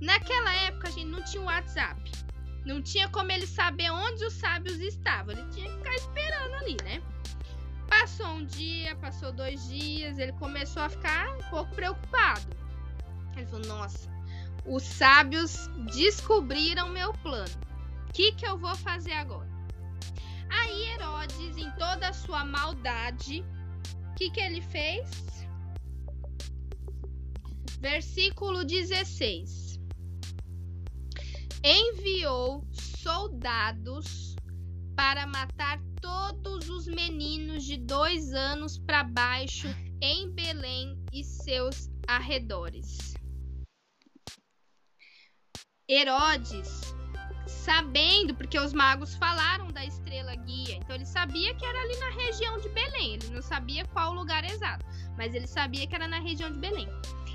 Naquela 0.00 0.54
época 0.54 0.88
a 0.88 0.90
gente 0.90 1.06
não 1.06 1.22
tinha 1.24 1.42
WhatsApp. 1.42 2.17
Não 2.68 2.82
tinha 2.82 3.08
como 3.08 3.32
ele 3.32 3.46
saber 3.46 3.90
onde 3.90 4.22
os 4.26 4.34
sábios 4.34 4.78
estavam. 4.78 5.32
Ele 5.32 5.48
tinha 5.50 5.70
que 5.70 5.78
ficar 5.78 5.94
esperando 5.94 6.54
ali, 6.56 6.76
né? 6.84 7.02
Passou 7.88 8.26
um 8.26 8.44
dia, 8.44 8.94
passou 8.96 9.32
dois 9.32 9.66
dias, 9.70 10.18
ele 10.18 10.32
começou 10.32 10.82
a 10.82 10.90
ficar 10.90 11.34
um 11.38 11.48
pouco 11.48 11.74
preocupado. 11.74 12.46
Ele 13.34 13.46
falou: 13.46 13.66
Nossa, 13.66 14.10
os 14.66 14.82
sábios 14.82 15.66
descobriram 15.94 16.90
meu 16.90 17.14
plano. 17.14 17.56
O 18.06 18.12
que, 18.12 18.32
que 18.32 18.46
eu 18.46 18.58
vou 18.58 18.76
fazer 18.76 19.14
agora? 19.14 19.48
Aí 20.50 20.90
Herodes, 20.90 21.56
em 21.56 21.70
toda 21.70 22.10
a 22.10 22.12
sua 22.12 22.44
maldade, 22.44 23.42
o 24.10 24.14
que, 24.14 24.28
que 24.28 24.40
ele 24.40 24.60
fez? 24.60 25.08
Versículo 27.80 28.62
16. 28.62 29.67
Enviou 31.64 32.64
soldados 32.72 34.36
para 34.94 35.26
matar 35.26 35.80
todos 36.00 36.68
os 36.70 36.86
meninos 36.86 37.64
de 37.64 37.76
dois 37.76 38.32
anos 38.32 38.78
para 38.78 39.02
baixo 39.02 39.66
em 40.00 40.30
Belém 40.30 40.96
e 41.12 41.24
seus 41.24 41.90
arredores. 42.06 43.14
Herodes, 45.90 46.94
sabendo, 47.46 48.36
porque 48.36 48.58
os 48.58 48.72
magos 48.72 49.16
falaram 49.16 49.66
da 49.68 49.84
estrela 49.84 50.36
guia, 50.36 50.76
então 50.76 50.94
ele 50.94 51.06
sabia 51.06 51.54
que 51.56 51.64
era 51.64 51.80
ali 51.80 51.96
na 51.98 52.10
região 52.10 52.60
de 52.60 52.68
Belém. 52.68 53.14
Ele 53.14 53.30
não 53.30 53.42
sabia 53.42 53.84
qual 53.86 54.14
lugar 54.14 54.44
exato, 54.44 54.86
mas 55.16 55.34
ele 55.34 55.48
sabia 55.48 55.88
que 55.88 55.94
era 55.94 56.06
na 56.06 56.20
região 56.20 56.52
de 56.52 56.58
Belém. 56.58 56.88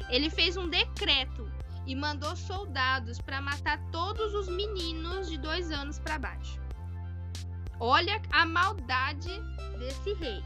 Ele 0.09 0.29
fez 0.29 0.55
um 0.55 0.69
decreto 0.69 1.51
e 1.85 1.95
mandou 1.95 2.35
soldados 2.35 3.19
para 3.19 3.41
matar 3.41 3.79
todos 3.91 4.33
os 4.33 4.47
meninos 4.47 5.29
de 5.29 5.37
dois 5.37 5.71
anos 5.71 5.99
para 5.99 6.19
baixo. 6.19 6.59
Olha 7.79 8.21
a 8.31 8.45
maldade 8.45 9.31
desse 9.77 10.13
rei. 10.13 10.41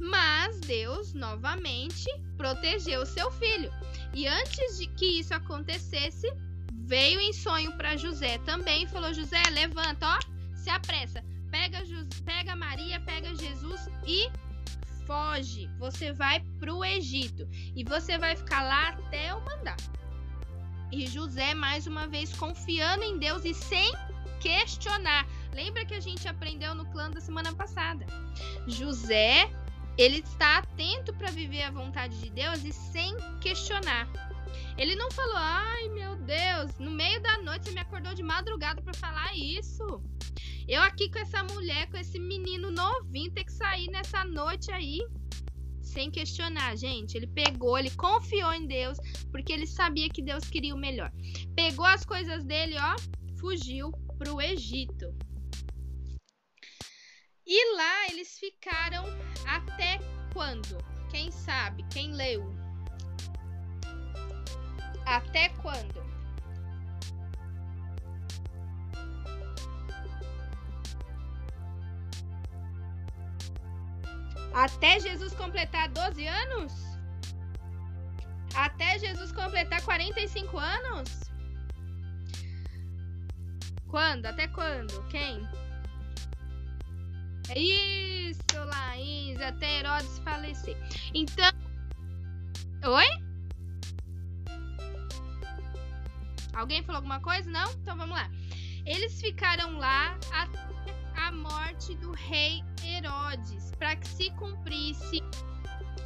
Mas 0.00 0.58
Deus 0.60 1.12
novamente 1.12 2.08
protegeu 2.36 3.04
seu 3.04 3.30
filho. 3.32 3.70
E 4.14 4.26
antes 4.26 4.78
de 4.78 4.86
que 4.86 5.20
isso 5.20 5.34
acontecesse, 5.34 6.26
veio 6.72 7.20
em 7.20 7.32
sonho 7.32 7.72
para 7.76 7.96
José 7.96 8.38
também. 8.38 8.86
Falou: 8.88 9.12
José, 9.12 9.42
levanta, 9.50 10.06
ó, 10.06 10.18
se 10.56 10.70
apressa. 10.70 11.22
Pega, 11.50 11.82
pega 12.24 12.56
Maria, 12.56 13.00
pega 13.00 13.34
Jesus 13.34 13.88
e 14.06 14.30
foge. 15.10 15.68
Você 15.76 16.12
vai 16.12 16.38
para 16.60 16.72
o 16.72 16.84
Egito 16.84 17.48
e 17.74 17.82
você 17.82 18.16
vai 18.16 18.36
ficar 18.36 18.62
lá 18.62 18.90
até 18.90 19.32
eu 19.32 19.40
mandar. 19.40 19.76
E 20.92 21.04
José, 21.04 21.52
mais 21.52 21.88
uma 21.88 22.06
vez, 22.06 22.32
confiando 22.32 23.02
em 23.02 23.18
Deus 23.18 23.44
e 23.44 23.52
sem 23.52 23.92
questionar. 24.40 25.26
Lembra 25.52 25.84
que 25.84 25.94
a 25.94 26.00
gente 26.00 26.28
aprendeu 26.28 26.76
no 26.76 26.86
clã 26.86 27.10
da 27.10 27.20
semana 27.20 27.52
passada? 27.52 28.06
José, 28.68 29.50
ele 29.98 30.18
está 30.20 30.58
atento 30.58 31.12
para 31.14 31.32
viver 31.32 31.64
a 31.64 31.72
vontade 31.72 32.16
de 32.20 32.30
Deus 32.30 32.62
e 32.64 32.72
sem 32.72 33.16
questionar. 33.40 34.08
Ele 34.76 34.94
não 34.94 35.10
falou: 35.10 35.36
"Ai, 35.36 35.88
meu 35.90 36.16
Deus, 36.16 36.78
no 36.78 36.90
meio 36.90 37.20
da 37.22 37.38
noite 37.42 37.66
você 37.66 37.72
me 37.72 37.80
acordou 37.80 38.14
de 38.14 38.22
madrugada 38.22 38.82
para 38.82 38.94
falar 38.94 39.34
isso". 39.36 40.02
Eu 40.68 40.82
aqui 40.82 41.10
com 41.10 41.18
essa 41.18 41.42
mulher, 41.44 41.90
com 41.90 41.96
esse 41.96 42.18
menino 42.18 42.70
novinho, 42.70 43.32
ter 43.32 43.44
que 43.44 43.52
sair 43.52 43.88
nessa 43.88 44.24
noite 44.24 44.70
aí 44.70 45.00
sem 45.90 46.10
questionar, 46.10 46.76
gente. 46.76 47.16
Ele 47.16 47.26
pegou, 47.26 47.78
ele 47.78 47.90
confiou 47.90 48.52
em 48.52 48.66
Deus, 48.66 48.98
porque 49.30 49.52
ele 49.52 49.66
sabia 49.66 50.08
que 50.08 50.22
Deus 50.22 50.48
queria 50.48 50.74
o 50.74 50.78
melhor. 50.78 51.10
Pegou 51.56 51.84
as 51.84 52.04
coisas 52.04 52.44
dele, 52.44 52.76
ó, 52.78 52.96
fugiu 53.38 53.90
pro 54.16 54.40
Egito. 54.40 55.12
E 57.44 57.76
lá 57.76 58.08
eles 58.10 58.38
ficaram 58.38 59.04
até 59.46 59.98
quando? 60.32 60.78
Quem 61.10 61.32
sabe? 61.32 61.84
Quem 61.90 62.12
leu? 62.12 62.59
Até 65.10 65.48
quando? 65.48 66.08
Até 74.54 75.00
Jesus 75.00 75.34
completar 75.34 75.88
12 75.88 76.28
anos? 76.28 76.72
Até 78.54 79.00
Jesus 79.00 79.32
completar 79.32 79.82
45 79.82 80.56
anos? 80.56 81.20
Quando? 83.88 84.26
Até 84.26 84.46
quando? 84.46 85.02
Quem? 85.08 85.40
Isso, 87.56 88.64
Laís, 88.64 89.40
até 89.40 89.80
Herodes 89.80 90.20
falecer. 90.20 90.76
Então. 91.12 91.50
Oi? 92.84 93.29
Alguém 96.60 96.82
falou 96.82 96.96
alguma 96.96 97.20
coisa? 97.20 97.50
Não? 97.50 97.72
Então 97.72 97.96
vamos 97.96 98.14
lá. 98.14 98.30
Eles 98.84 99.18
ficaram 99.18 99.78
lá 99.78 100.18
até 100.30 100.58
a 101.16 101.32
morte 101.32 101.94
do 101.96 102.12
rei 102.12 102.62
Herodes, 102.84 103.72
para 103.78 103.96
que 103.96 104.06
se 104.06 104.30
cumprisse 104.32 105.22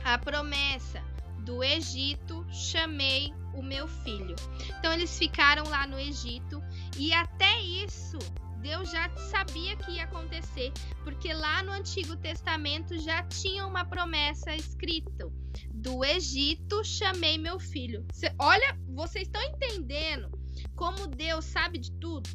a 0.04 0.16
promessa 0.16 1.02
do 1.40 1.62
Egito, 1.62 2.46
chamei 2.50 3.34
o 3.52 3.62
meu 3.62 3.88
filho. 3.88 4.36
Então 4.78 4.92
eles 4.92 5.18
ficaram 5.18 5.64
lá 5.68 5.86
no 5.86 5.98
Egito 5.98 6.62
e 6.96 7.12
até 7.12 7.60
isso 7.60 8.18
Deus 8.60 8.90
já 8.90 9.10
sabia 9.16 9.76
que 9.76 9.92
ia 9.92 10.04
acontecer, 10.04 10.72
porque 11.02 11.34
lá 11.34 11.62
no 11.62 11.72
Antigo 11.72 12.16
Testamento 12.16 12.98
já 12.98 13.22
tinha 13.24 13.66
uma 13.66 13.84
promessa 13.84 14.54
escrita: 14.54 15.30
do 15.74 16.04
Egito 16.04 16.82
chamei 16.82 17.36
meu 17.36 17.58
filho. 17.58 18.06
Cê, 18.12 18.32
olha, 18.38 18.78
vocês 18.88 19.26
estão 19.26 19.42
entendendo 19.42 20.43
como 20.74 21.06
Deus 21.06 21.44
sabe 21.44 21.78
de 21.78 21.92
tudo? 21.92 22.28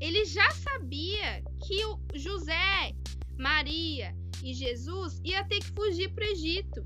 Ele 0.00 0.24
já 0.24 0.50
sabia 0.50 1.42
que 1.66 1.84
o 1.84 1.98
José, 2.14 2.94
Maria 3.38 4.14
e 4.42 4.52
Jesus 4.52 5.20
ia 5.24 5.44
ter 5.44 5.60
que 5.60 5.72
fugir 5.72 6.12
para 6.12 6.24
o 6.24 6.28
Egito. 6.28 6.84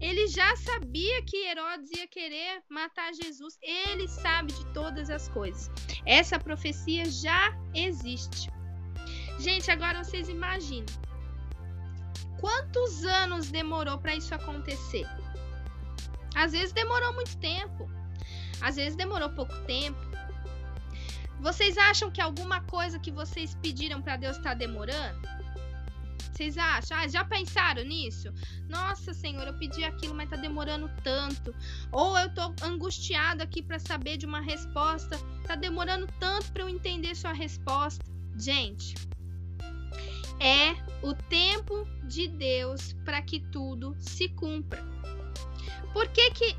Ele 0.00 0.26
já 0.26 0.54
sabia 0.56 1.22
que 1.22 1.36
Herodes 1.48 1.90
ia 1.92 2.06
querer 2.06 2.62
matar 2.68 3.12
Jesus. 3.14 3.58
Ele 3.62 4.06
sabe 4.06 4.52
de 4.52 4.66
todas 4.72 5.08
as 5.08 5.28
coisas. 5.28 5.70
Essa 6.04 6.38
profecia 6.38 7.04
já 7.06 7.56
existe. 7.74 8.50
Gente, 9.38 9.70
agora 9.70 10.04
vocês 10.04 10.28
imaginam. 10.28 10.94
Quantos 12.38 13.04
anos 13.04 13.50
demorou 13.50 13.98
para 13.98 14.14
isso 14.14 14.34
acontecer? 14.34 15.06
Às 16.34 16.52
vezes 16.52 16.72
demorou 16.72 17.12
muito 17.14 17.36
tempo. 17.38 17.88
Às 18.62 18.76
vezes 18.76 18.96
demorou 18.96 19.28
pouco 19.30 19.54
tempo. 19.66 19.98
Vocês 21.40 21.76
acham 21.76 22.10
que 22.10 22.20
alguma 22.20 22.60
coisa 22.62 22.98
que 23.00 23.10
vocês 23.10 23.54
pediram 23.56 24.00
para 24.00 24.16
Deus 24.16 24.36
está 24.36 24.54
demorando? 24.54 25.20
Vocês 26.32 26.56
acham? 26.56 26.96
Ah, 26.96 27.08
já 27.08 27.24
pensaram 27.24 27.84
nisso? 27.84 28.32
Nossa, 28.68 29.12
Senhor, 29.12 29.46
eu 29.46 29.54
pedi 29.54 29.84
aquilo, 29.84 30.14
mas 30.14 30.30
tá 30.30 30.36
demorando 30.36 30.90
tanto. 31.02 31.54
Ou 31.90 32.16
eu 32.16 32.32
tô 32.32 32.54
angustiado 32.62 33.42
aqui 33.42 33.60
para 33.60 33.78
saber 33.78 34.16
de 34.16 34.24
uma 34.24 34.40
resposta, 34.40 35.18
tá 35.46 35.56
demorando 35.56 36.06
tanto 36.18 36.50
para 36.52 36.62
eu 36.62 36.68
entender 36.68 37.14
sua 37.14 37.32
resposta. 37.32 38.04
Gente, 38.38 38.94
é 40.40 40.74
o 41.06 41.12
tempo 41.14 41.86
de 42.04 42.28
Deus 42.28 42.94
para 43.04 43.20
que 43.20 43.40
tudo 43.40 43.94
se 43.98 44.28
cumpra. 44.28 44.82
Por 45.92 46.08
que, 46.08 46.30
que 46.30 46.56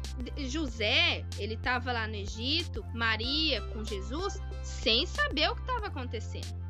José, 0.48 1.26
ele 1.38 1.56
estava 1.56 1.92
lá 1.92 2.08
no 2.08 2.16
Egito, 2.16 2.86
Maria 2.94 3.62
com 3.70 3.84
Jesus, 3.84 4.40
sem 4.64 5.06
saber 5.06 5.50
o 5.50 5.56
que 5.56 5.62
estava 5.62 5.88
acontecendo? 5.88 6.62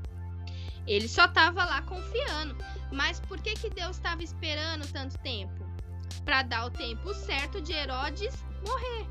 Ele 0.87 1.07
só 1.07 1.25
estava 1.25 1.65
lá 1.65 1.81
confiando. 1.81 2.55
Mas 2.91 3.19
por 3.19 3.41
que, 3.41 3.53
que 3.53 3.69
Deus 3.69 3.97
estava 3.97 4.23
esperando 4.23 4.89
tanto 4.91 5.17
tempo? 5.19 5.63
para 6.23 6.43
dar 6.43 6.65
o 6.65 6.71
tempo 6.71 7.13
certo 7.13 7.61
de 7.61 7.73
Herodes 7.73 8.33
morrer. 8.65 9.07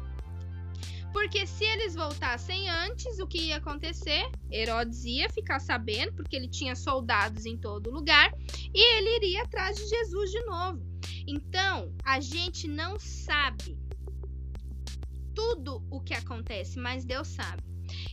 Porque 1.12 1.46
se 1.46 1.64
eles 1.64 1.94
voltassem 1.94 2.70
antes, 2.70 3.18
o 3.18 3.26
que 3.26 3.48
ia 3.48 3.56
acontecer? 3.58 4.30
Herodes 4.50 5.04
ia 5.04 5.28
ficar 5.28 5.60
sabendo, 5.60 6.14
porque 6.14 6.34
ele 6.34 6.48
tinha 6.48 6.74
soldados 6.74 7.44
em 7.44 7.56
todo 7.58 7.90
lugar, 7.90 8.32
e 8.74 8.96
ele 8.96 9.16
iria 9.16 9.42
atrás 9.42 9.76
de 9.76 9.86
Jesus 9.86 10.30
de 10.30 10.42
novo. 10.46 10.91
Então, 11.26 11.94
a 12.04 12.20
gente 12.20 12.66
não 12.68 12.98
sabe 12.98 13.78
tudo 15.34 15.84
o 15.90 16.00
que 16.00 16.14
acontece, 16.14 16.78
mas 16.78 17.04
Deus 17.04 17.28
sabe. 17.28 17.62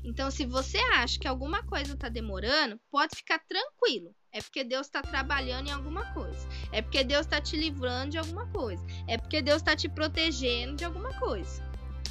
Então, 0.03 0.31
se 0.31 0.45
você 0.45 0.77
acha 0.95 1.19
que 1.19 1.27
alguma 1.27 1.63
coisa 1.63 1.93
está 1.93 2.09
demorando, 2.09 2.79
pode 2.91 3.15
ficar 3.15 3.39
tranquilo. 3.39 4.13
É 4.31 4.41
porque 4.41 4.63
Deus 4.63 4.87
está 4.87 5.01
trabalhando 5.01 5.67
em 5.67 5.71
alguma 5.71 6.05
coisa. 6.13 6.47
É 6.71 6.81
porque 6.81 7.03
Deus 7.03 7.21
está 7.21 7.41
te 7.41 7.55
livrando 7.55 8.11
de 8.11 8.17
alguma 8.17 8.47
coisa. 8.47 8.85
É 9.07 9.17
porque 9.17 9.41
Deus 9.41 9.57
está 9.57 9.75
te 9.75 9.89
protegendo 9.89 10.75
de 10.75 10.85
alguma 10.85 11.13
coisa. 11.19 11.67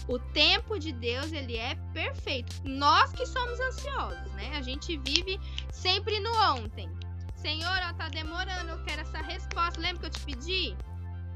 O 0.08 0.18
tempo 0.18 0.78
de 0.78 0.92
Deus, 0.92 1.32
ele 1.32 1.56
é 1.56 1.74
perfeito. 1.92 2.62
Nós 2.64 3.12
que 3.12 3.26
somos 3.26 3.61
ansiosos, 3.61 4.32
né? 4.32 4.56
A 4.56 4.62
gente 4.62 4.96
vive 4.98 5.38
sempre 5.70 6.18
no 6.20 6.32
ontem. 6.54 6.88
Senhor, 7.37 7.78
ó, 7.88 7.92
tá 7.94 8.08
demorando, 8.08 8.70
eu 8.70 8.82
quero 8.84 9.02
essa 9.02 9.20
resposta. 9.20 9.80
Lembra 9.80 10.00
que 10.00 10.06
eu 10.06 10.11
te 10.11 10.20
pedi? 10.24 10.76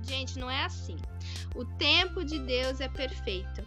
Gente, 0.02 0.38
não 0.38 0.50
é 0.50 0.64
assim. 0.64 0.96
O 1.54 1.64
tempo 1.64 2.24
de 2.24 2.38
Deus 2.38 2.80
é 2.80 2.88
perfeito. 2.88 3.62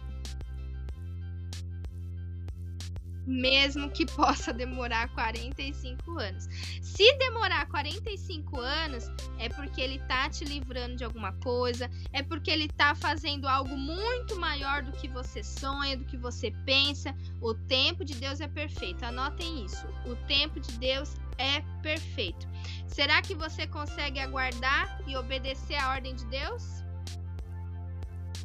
Mesmo 3.26 3.90
que 3.90 4.06
possa 4.14 4.52
demorar 4.52 5.08
45 5.08 6.18
anos. 6.18 6.48
Se 6.80 7.12
demorar 7.18 7.66
45 7.68 8.60
anos, 8.60 9.10
é 9.38 9.48
porque 9.48 9.80
ele 9.80 9.98
tá 10.00 10.28
te 10.30 10.44
livrando 10.44 10.96
de 10.96 11.04
alguma 11.04 11.32
coisa, 11.40 11.90
é 12.12 12.22
porque 12.22 12.50
ele 12.50 12.68
tá 12.68 12.94
fazendo 12.94 13.48
algo 13.48 13.76
muito 13.76 14.38
maior 14.38 14.82
do 14.82 14.92
que 14.92 15.08
você 15.08 15.42
sonha, 15.42 15.96
do 15.96 16.04
que 16.04 16.16
você 16.16 16.50
pensa. 16.64 17.14
O 17.40 17.54
tempo 17.54 18.04
de 18.04 18.14
Deus 18.14 18.40
é 18.40 18.48
perfeito. 18.48 19.04
Anotem 19.04 19.64
isso. 19.64 19.86
O 20.06 20.16
tempo 20.26 20.60
de 20.60 20.72
Deus 20.78 21.16
é 21.38 21.60
perfeito. 21.82 22.48
Será 22.86 23.20
que 23.20 23.34
você 23.34 23.66
consegue 23.66 24.18
aguardar 24.20 25.00
e 25.06 25.16
obedecer 25.16 25.76
a 25.76 25.90
ordem 25.90 26.14
de 26.14 26.24
Deus? 26.26 26.85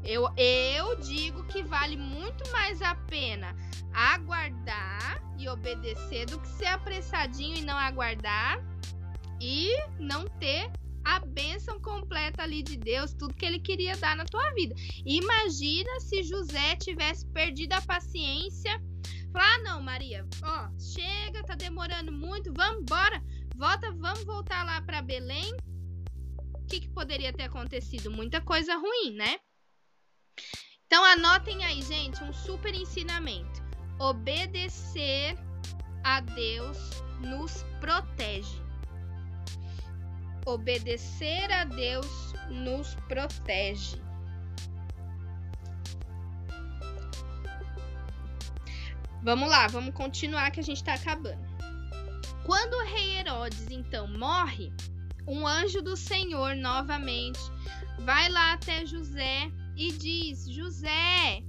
Eu, 0.04 0.28
eu 0.36 0.96
digo 1.00 1.44
que 1.46 1.64
vale 1.64 1.98
muito 1.98 2.50
mais 2.52 2.82
a 2.82 2.96
pena 2.96 3.56
aguardar 3.94 5.22
e 5.38 5.48
obedecer 5.50 6.26
do 6.26 6.40
que 6.40 6.48
ser 6.48 6.68
apressadinho 6.68 7.58
e 7.58 7.62
não 7.62 7.78
aguardar 7.78 8.60
e 9.40 9.70
não 10.00 10.26
ter 10.26 10.72
a 11.04 11.20
bênção 11.20 11.80
completa 11.80 12.44
ali 12.44 12.62
de 12.62 12.78
Deus, 12.78 13.14
tudo 13.14 13.34
que 13.34 13.46
ele 13.46 13.60
queria 13.60 13.98
dar 13.98 14.16
na 14.16 14.26
tua 14.26 14.52
vida. 14.54 14.76
Imagina 15.06 16.00
se 16.00 16.24
José 16.24 16.76
tivesse 16.76 17.26
perdido 17.28 17.74
a 17.74 17.82
paciência. 17.82 18.80
Falar, 19.32 19.56
ah, 19.56 19.60
não, 19.60 19.82
Maria, 19.82 20.28
ó, 20.44 20.70
chega, 20.78 21.44
tá 21.44 21.56
demorando 21.56 22.12
muito, 22.12 22.54
vamos 22.54 22.82
embora, 22.82 23.24
volta, 23.56 23.92
vamos 23.94 24.24
voltar 24.26 24.64
lá 24.66 24.82
para 24.82 25.02
Belém. 25.02 25.56
O 26.54 26.66
que, 26.68 26.82
que 26.82 26.90
poderia 26.90 27.34
ter 27.34 27.44
acontecido? 27.44 28.12
Muita 28.12 28.42
coisa 28.42 28.76
ruim, 28.76 29.16
né? 29.16 29.40
Então 30.86 31.04
anotem 31.06 31.64
aí, 31.64 31.82
gente, 31.82 32.22
um 32.24 32.34
super 32.34 32.74
ensinamento. 32.74 33.62
Obedecer 34.00 35.38
a 36.04 36.20
Deus 36.20 36.78
nos 37.20 37.64
protege. 37.80 38.62
Obedecer 40.46 41.52
a 41.52 41.64
Deus 41.64 42.34
nos 42.50 42.96
protege. 43.08 44.02
Vamos 49.24 49.50
lá, 49.50 49.68
vamos 49.68 49.94
continuar 49.94 50.50
que 50.50 50.60
a 50.60 50.64
gente 50.64 50.78
está 50.78 50.96
acabando. 50.96 51.48
Quando 52.44 52.74
o 52.74 52.86
rei 52.86 53.20
Herodes 53.20 53.68
então 53.70 54.08
morre, 54.08 54.74
um 55.28 55.46
anjo 55.46 55.82
do 55.82 55.96
Senhor 55.96 56.56
novamente 56.56 57.40
vai 58.00 58.30
lá 58.30 58.54
até 58.54 58.84
José 58.86 59.52
e 59.82 59.92
diz: 59.92 60.48
José, 60.48 61.44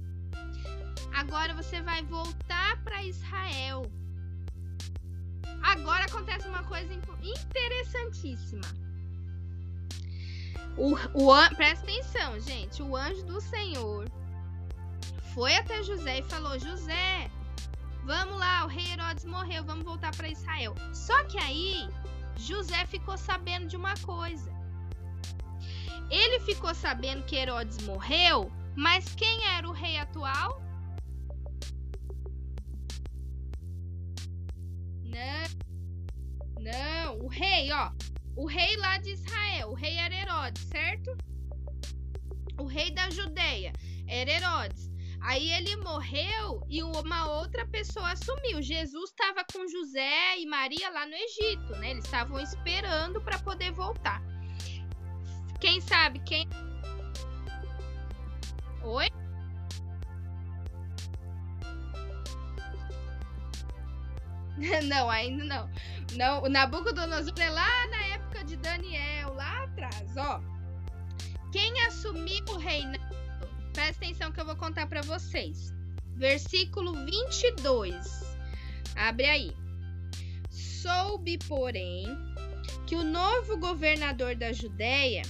agora 1.13 1.53
você 1.53 1.81
vai 1.83 2.01
voltar 2.03 2.83
para 2.83 3.03
Israel. 3.03 3.83
Agora 5.61 6.05
acontece 6.05 6.47
uma 6.47 6.63
coisa 6.63 6.91
interessantíssima. 7.21 8.67
O, 10.75 10.95
o, 11.13 11.55
presta 11.55 11.85
atenção, 11.85 12.39
gente. 12.39 12.81
O 12.81 12.95
anjo 12.95 13.23
do 13.23 13.39
Senhor 13.39 14.09
foi 15.35 15.55
até 15.55 15.83
José 15.83 16.19
e 16.19 16.23
falou: 16.23 16.57
José, 16.57 17.29
vamos 18.03 18.39
lá, 18.39 18.65
o 18.65 18.67
rei 18.67 18.87
Herodes 18.93 19.25
morreu, 19.25 19.63
vamos 19.63 19.85
voltar 19.85 20.15
para 20.15 20.27
Israel. 20.27 20.73
Só 20.91 21.23
que 21.25 21.37
aí 21.37 21.87
José 22.35 22.83
ficou 22.87 23.15
sabendo 23.15 23.67
de 23.67 23.77
uma 23.77 23.93
coisa. 23.97 24.52
Ele 26.09 26.39
ficou 26.41 26.73
sabendo 26.75 27.23
que 27.23 27.35
Herodes 27.35 27.77
morreu, 27.85 28.51
mas 28.75 29.15
quem 29.15 29.45
era 29.45 29.67
o 29.67 29.71
rei 29.71 29.97
atual? 29.97 30.61
Não. 35.03 35.63
Não, 36.59 37.19
o 37.19 37.27
rei, 37.27 37.71
ó. 37.71 37.91
O 38.35 38.47
rei 38.47 38.75
lá 38.77 38.97
de 38.97 39.11
Israel, 39.11 39.69
o 39.69 39.75
rei 39.75 39.97
era 39.97 40.15
Herodes, 40.15 40.63
certo? 40.63 41.15
O 42.59 42.65
rei 42.65 42.91
da 42.91 43.09
Judeia 43.09 43.73
era 44.07 44.31
Herodes. 44.31 44.91
Aí 45.21 45.53
ele 45.53 45.77
morreu 45.77 46.65
e 46.67 46.83
uma 46.83 47.31
outra 47.31 47.65
pessoa 47.67 48.11
assumiu. 48.11 48.61
Jesus 48.61 49.09
estava 49.09 49.45
com 49.53 49.67
José 49.67 50.37
e 50.39 50.45
Maria 50.45 50.89
lá 50.89 51.05
no 51.05 51.13
Egito, 51.13 51.75
né? 51.77 51.91
Eles 51.91 52.03
estavam 52.03 52.39
esperando 52.39 53.21
para 53.21 53.39
poder 53.39 53.71
voltar. 53.71 54.21
Quem 55.63 55.79
sabe 55.79 56.19
quem. 56.19 56.45
Oi? 58.81 59.07
não, 64.83 65.09
ainda 65.09 65.45
não. 65.45 65.69
Não, 66.17 66.43
o 66.43 66.49
Nabucodonosor 66.49 67.33
é 67.39 67.49
lá 67.49 67.87
na 67.87 68.01
época 68.07 68.43
de 68.43 68.57
Daniel, 68.57 69.35
lá 69.35 69.63
atrás, 69.63 70.17
ó. 70.17 70.41
Quem 71.53 71.81
assumiu 71.85 72.43
o 72.49 72.57
reinado? 72.57 73.15
Presta 73.71 74.03
atenção 74.03 74.33
que 74.33 74.41
eu 74.41 74.45
vou 74.45 74.57
contar 74.57 74.87
para 74.87 75.01
vocês. 75.01 75.73
Versículo 76.17 77.05
22. 77.05 78.35
Abre 78.97 79.27
aí. 79.27 79.55
Soube, 80.49 81.37
porém, 81.47 82.05
que 82.85 82.97
o 82.97 83.03
novo 83.05 83.57
governador 83.57 84.35
da 84.35 84.51
Judéia 84.51 85.21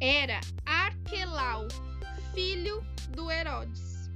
era 0.00 0.40
Arquelau, 0.64 1.68
filho 2.34 2.84
do 3.10 3.30
Herodes. 3.30 4.10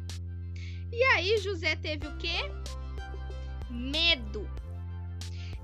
E 0.93 1.03
aí 1.05 1.39
José 1.39 1.77
teve 1.77 2.07
o 2.07 2.17
quê? 2.17 2.51
Medo. 3.71 4.49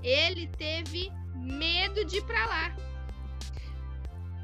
Ele 0.03 0.47
teve 0.47 1.11
medo 1.33 2.05
de 2.05 2.17
ir 2.17 2.23
para 2.23 2.45
lá. 2.45 2.75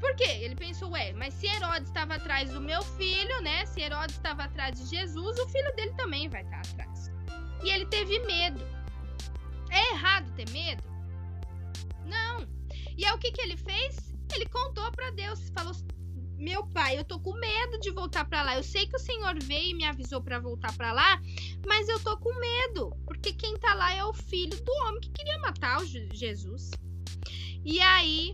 Por 0.00 0.16
quê? 0.16 0.24
Ele 0.24 0.56
pensou, 0.56 0.90
ué, 0.90 1.12
mas 1.12 1.32
se 1.34 1.46
Herodes 1.46 1.88
estava 1.88 2.16
atrás 2.16 2.50
do 2.50 2.60
meu 2.60 2.82
filho, 2.82 3.40
né? 3.40 3.64
Se 3.66 3.80
Herodes 3.80 4.16
estava 4.16 4.44
atrás 4.44 4.76
de 4.76 4.86
Jesus, 4.86 5.38
o 5.38 5.48
filho 5.48 5.74
dele 5.76 5.92
também 5.92 6.28
vai 6.28 6.42
estar 6.42 6.58
atrás. 6.58 7.10
E 7.62 7.70
ele 7.70 7.86
teve 7.86 8.18
medo. 8.20 8.60
É 9.70 9.92
errado 9.92 10.28
ter 10.34 10.50
medo? 10.50 10.82
Não. 12.04 12.46
E 12.96 13.04
é 13.04 13.14
o 13.14 13.18
que, 13.18 13.30
que 13.30 13.40
ele 13.40 13.56
fez? 13.56 14.11
Ele 14.34 14.48
contou 14.48 14.90
para 14.92 15.10
Deus, 15.10 15.50
falou: 15.50 15.72
"Meu 16.36 16.66
pai, 16.68 16.98
eu 16.98 17.04
tô 17.04 17.20
com 17.20 17.32
medo 17.34 17.78
de 17.80 17.90
voltar 17.90 18.24
para 18.24 18.42
lá. 18.42 18.56
Eu 18.56 18.62
sei 18.62 18.86
que 18.86 18.96
o 18.96 19.00
Senhor 19.00 19.36
veio 19.42 19.70
e 19.70 19.74
me 19.74 19.84
avisou 19.84 20.22
para 20.22 20.38
voltar 20.38 20.76
para 20.76 20.92
lá, 20.92 21.20
mas 21.66 21.88
eu 21.88 21.98
tô 22.00 22.16
com 22.18 22.32
medo, 22.38 22.90
porque 23.06 23.32
quem 23.32 23.56
tá 23.58 23.74
lá 23.74 23.94
é 23.94 24.04
o 24.04 24.12
filho 24.12 24.56
do 24.62 24.72
homem 24.84 25.00
que 25.00 25.10
queria 25.10 25.38
matar 25.38 25.80
o 25.80 25.86
Jesus." 25.86 26.70
E 27.64 27.80
aí 27.80 28.32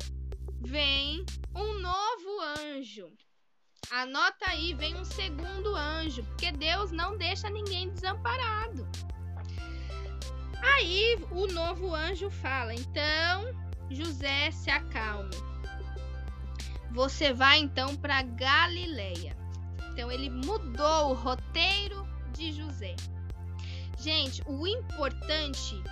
vem 0.62 1.24
um 1.54 1.80
novo 1.80 2.40
anjo. 2.58 3.12
Anota 3.90 4.50
aí, 4.50 4.74
vem 4.74 4.94
um 4.96 5.04
segundo 5.04 5.74
anjo, 5.74 6.22
porque 6.24 6.52
Deus 6.52 6.90
não 6.90 7.16
deixa 7.16 7.48
ninguém 7.48 7.90
desamparado. 7.90 8.86
Aí 10.62 11.16
o 11.30 11.46
novo 11.46 11.94
anjo 11.94 12.30
fala: 12.30 12.74
então 12.74 13.44
José 13.90 14.50
se 14.50 14.70
acalme. 14.70 15.30
Você 16.92 17.32
vai 17.32 17.58
então 17.58 17.96
para 17.96 18.22
Galileia. 18.22 19.36
Então 19.92 20.10
ele 20.10 20.30
mudou 20.30 21.10
o 21.10 21.14
roteiro 21.14 22.06
de 22.32 22.52
José. 22.52 22.94
Gente, 23.98 24.42
o 24.46 24.66
importante 24.66 25.82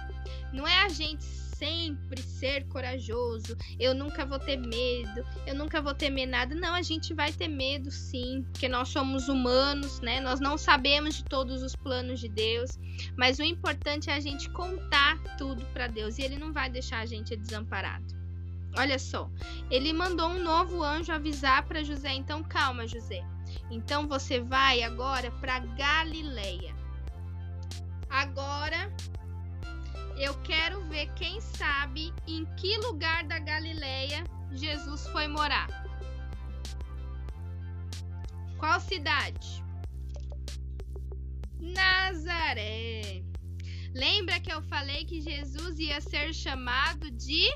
não 0.53 0.67
é 0.67 0.85
a 0.85 0.89
gente 0.89 1.25
sempre 1.59 2.21
ser 2.23 2.67
corajoso, 2.69 3.57
eu 3.81 3.95
nunca 3.95 4.27
vou 4.27 4.39
ter 4.39 4.57
medo, 4.57 5.25
eu 5.47 5.55
nunca 5.55 5.81
vou 5.81 5.95
temer 5.95 6.29
nada. 6.29 6.55
Não, 6.55 6.75
a 6.75 6.83
gente 6.83 7.15
vai 7.15 7.33
ter 7.33 7.49
medo 7.49 7.91
sim, 7.91 8.45
porque 8.53 8.69
nós 8.69 8.89
somos 8.89 9.29
humanos, 9.29 10.01
né? 10.01 10.21
Nós 10.21 10.39
não 10.39 10.59
sabemos 10.59 11.17
de 11.17 11.25
todos 11.25 11.63
os 11.63 11.75
planos 11.75 12.21
de 12.21 12.29
Deus, 12.29 12.79
mas 13.17 13.39
o 13.39 13.43
importante 13.43 14.11
é 14.11 14.15
a 14.15 14.21
gente 14.21 14.51
contar 14.51 15.19
tudo 15.37 15.65
para 15.73 15.87
Deus 15.87 16.19
e 16.19 16.23
ele 16.23 16.39
não 16.39 16.53
vai 16.53 16.69
deixar 16.69 17.01
a 17.01 17.07
gente 17.07 17.35
desamparado. 17.37 18.26
Olha 18.79 18.99
só, 18.99 19.31
ele 19.71 19.93
mandou 19.93 20.29
um 20.29 20.43
novo 20.43 20.83
anjo 20.83 21.13
avisar 21.13 21.65
para 21.65 21.83
José, 21.83 22.13
então 22.13 22.43
calma, 22.43 22.87
José. 22.87 23.25
Então 23.71 24.07
você 24.07 24.41
vai 24.41 24.83
agora 24.83 25.31
para 25.31 25.61
Galileia. 25.61 26.75
Agora 28.11 28.93
eu 30.19 30.35
quero 30.43 30.83
ver 30.85 31.13
quem 31.15 31.41
sabe 31.41 32.13
em 32.27 32.45
que 32.57 32.77
lugar 32.79 33.25
da 33.25 33.39
Galileia 33.39 34.25
Jesus 34.53 35.07
foi 35.09 35.27
morar. 35.27 35.69
Qual 38.59 38.81
cidade? 38.81 39.63
Nazaré. 41.61 43.23
Lembra 43.95 44.41
que 44.41 44.53
eu 44.53 44.63
falei 44.63 45.05
que 45.05 45.21
Jesus 45.21 45.79
ia 45.79 46.01
ser 46.01 46.35
chamado 46.35 47.11
de 47.11 47.49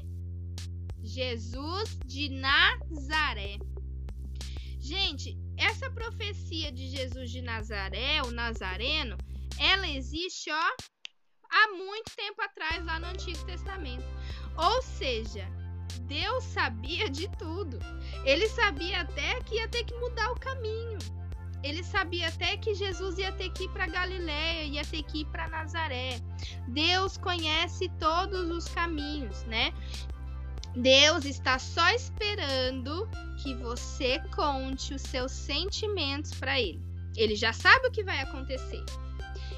Jesus 1.02 1.98
de 2.04 2.28
Nazaré. 2.28 3.58
Gente, 4.78 5.38
essa 5.56 5.90
profecia 5.90 6.72
de 6.72 6.88
Jesus 6.88 7.30
de 7.30 7.42
Nazaré, 7.42 8.22
o 8.22 8.30
Nazareno, 8.30 9.16
ela 9.58 9.88
existe, 9.88 10.50
ó, 10.50 10.70
há 11.50 11.72
muito 11.76 12.14
tempo 12.16 12.40
atrás 12.42 12.84
lá 12.84 12.98
no 12.98 13.06
Antigo 13.06 13.44
Testamento. 13.44 14.04
Ou 14.56 14.82
seja, 14.82 15.46
Deus 16.02 16.44
sabia 16.44 17.08
de 17.08 17.28
tudo. 17.36 17.78
Ele 18.24 18.48
sabia 18.48 19.02
até 19.02 19.40
que 19.42 19.56
ia 19.56 19.68
ter 19.68 19.84
que 19.84 19.94
mudar 19.94 20.30
o 20.32 20.40
caminho. 20.40 20.98
Ele 21.62 21.84
sabia 21.84 22.28
até 22.28 22.56
que 22.56 22.74
Jesus 22.74 23.18
ia 23.18 23.32
ter 23.32 23.50
que 23.50 23.64
ir 23.64 23.68
para 23.68 23.86
Galiléia, 23.86 24.64
ia 24.64 24.84
ter 24.84 25.02
que 25.02 25.20
ir 25.20 25.26
para 25.26 25.48
Nazaré. 25.48 26.18
Deus 26.68 27.18
conhece 27.18 27.90
todos 27.98 28.50
os 28.50 28.66
caminhos, 28.72 29.44
né? 29.44 29.72
Deus 30.74 31.24
está 31.24 31.58
só 31.58 31.88
esperando 31.90 33.08
que 33.42 33.54
você 33.54 34.20
conte 34.34 34.94
os 34.94 35.02
seus 35.02 35.32
sentimentos 35.32 36.32
para 36.34 36.60
ele. 36.60 36.80
Ele 37.16 37.34
já 37.34 37.52
sabe 37.52 37.88
o 37.88 37.90
que 37.90 38.04
vai 38.04 38.20
acontecer. 38.20 38.84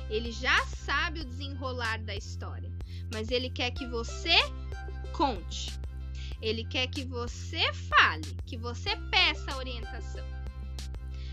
Ele 0.09 0.33
já 0.33 0.65
sabe 0.67 1.21
o 1.21 1.25
desenrolar 1.25 1.99
da 1.99 2.15
história, 2.15 2.71
mas 3.13 3.31
ele 3.31 3.51
quer 3.51 3.71
que 3.71 3.87
você 3.87 4.37
conte. 5.13 5.73
Ele 6.41 6.65
quer 6.65 6.89
que 6.89 7.05
você 7.05 7.73
fale, 7.73 8.37
que 8.47 8.57
você 8.57 8.97
peça 9.11 9.57
orientação. 9.57 10.25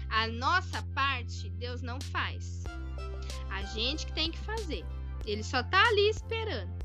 A 0.10 0.28
nossa 0.28 0.84
parte, 0.94 1.50
Deus 1.52 1.82
não 1.82 2.00
faz. 2.02 2.64
A 3.50 3.64
gente 3.64 4.06
que 4.06 4.14
tem 4.14 4.32
que 4.32 4.40
fazer. 4.40 4.86
Ele 5.26 5.44
só 5.44 5.64
tá 5.64 5.88
ali 5.88 6.10
esperando. 6.10 6.80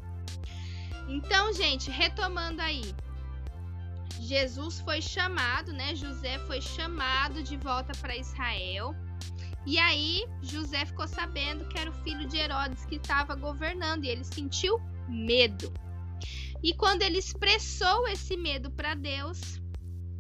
Então, 1.09 1.53
gente, 1.53 1.91
retomando 1.91 2.61
aí. 2.63 2.95
Jesus 4.21 4.81
foi 4.81 5.03
chamado, 5.03 5.73
né? 5.73 5.95
José 5.95 6.39
foi 6.41 6.61
chamado 6.61 7.43
de 7.43 7.57
volta 7.57 7.93
para 8.01 8.17
Israel. 8.17 8.95
E 9.67 9.79
aí, 9.79 10.25
José 10.43 10.85
ficou 10.85 11.07
sabendo 11.07 11.67
que 11.69 11.79
era 11.79 11.91
o 11.91 12.03
filho 12.03 12.27
de 12.27 12.37
Herodes 12.37 12.85
que 12.85 12.97
estava 12.97 13.35
governando 13.35 14.05
e 14.05 14.09
ele 14.09 14.25
sentiu 14.25 14.79
medo. 15.09 15.73
E 16.63 16.75
quando 16.75 17.03
ele 17.03 17.19
expressou 17.19 18.09
esse 18.09 18.37
medo 18.37 18.71
para 18.71 18.95
Deus, 18.95 19.61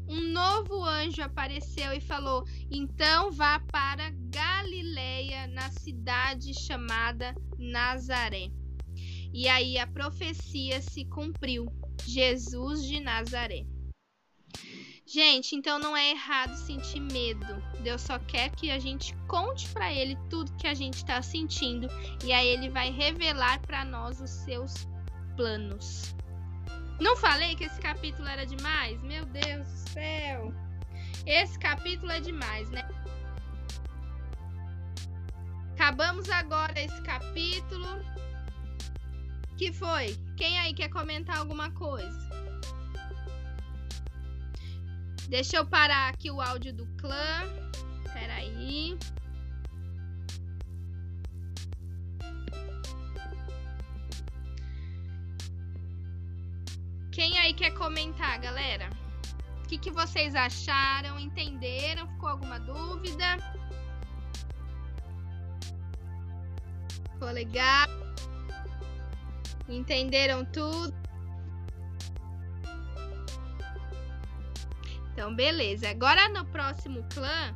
um 0.08 0.32
novo 0.32 0.82
anjo 0.84 1.22
apareceu 1.22 1.92
e 1.92 2.00
falou: 2.00 2.44
Então 2.70 3.32
vá 3.32 3.58
para 3.60 4.10
Galileia, 4.30 5.46
na 5.46 5.70
cidade 5.70 6.52
chamada 6.52 7.34
Nazaré. 7.58 8.50
E 9.34 9.48
aí 9.48 9.76
a 9.80 9.86
profecia 9.88 10.80
se 10.80 11.04
cumpriu. 11.06 11.66
Jesus 12.06 12.84
de 12.84 13.00
Nazaré. 13.00 13.66
Gente, 15.04 15.56
então 15.56 15.76
não 15.76 15.96
é 15.96 16.12
errado 16.12 16.54
sentir 16.54 17.00
medo. 17.00 17.60
Deus 17.82 18.02
só 18.02 18.16
quer 18.20 18.50
que 18.50 18.70
a 18.70 18.78
gente 18.78 19.12
conte 19.26 19.68
para 19.70 19.92
ele 19.92 20.16
tudo 20.30 20.56
que 20.56 20.68
a 20.68 20.74
gente 20.74 20.98
está 20.98 21.20
sentindo 21.20 21.88
e 22.24 22.32
aí 22.32 22.46
ele 22.46 22.68
vai 22.68 22.92
revelar 22.92 23.60
para 23.62 23.84
nós 23.84 24.20
os 24.20 24.30
seus 24.30 24.86
planos. 25.34 26.14
Não 27.00 27.16
falei 27.16 27.56
que 27.56 27.64
esse 27.64 27.80
capítulo 27.80 28.28
era 28.28 28.46
demais? 28.46 29.02
Meu 29.02 29.26
Deus 29.26 29.66
do 29.66 29.90
céu. 29.90 30.54
Esse 31.26 31.58
capítulo 31.58 32.12
é 32.12 32.20
demais, 32.20 32.70
né? 32.70 32.86
Acabamos 35.72 36.30
agora 36.30 36.80
esse 36.80 37.02
capítulo. 37.02 38.14
Que 39.56 39.72
foi? 39.72 40.16
Quem 40.36 40.58
aí 40.58 40.74
quer 40.74 40.88
comentar 40.88 41.38
alguma 41.38 41.70
coisa? 41.70 42.24
Deixa 45.28 45.56
eu 45.56 45.66
parar 45.66 46.08
aqui 46.08 46.30
o 46.30 46.40
áudio 46.40 46.72
do 46.72 46.86
clã. 46.96 47.42
Peraí. 48.12 48.98
Quem 57.12 57.38
aí 57.38 57.54
quer 57.54 57.70
comentar, 57.74 58.40
galera? 58.40 58.90
O 59.62 59.68
que, 59.68 59.78
que 59.78 59.90
vocês 59.92 60.34
acharam? 60.34 61.18
Entenderam? 61.18 62.08
Ficou 62.08 62.28
alguma 62.28 62.58
dúvida? 62.58 63.38
Ficou 67.12 67.30
legal? 67.30 68.03
Entenderam 69.68 70.44
tudo? 70.44 70.94
Então, 75.12 75.34
beleza. 75.34 75.88
Agora 75.88 76.28
no 76.28 76.44
próximo 76.46 77.04
clã, 77.12 77.54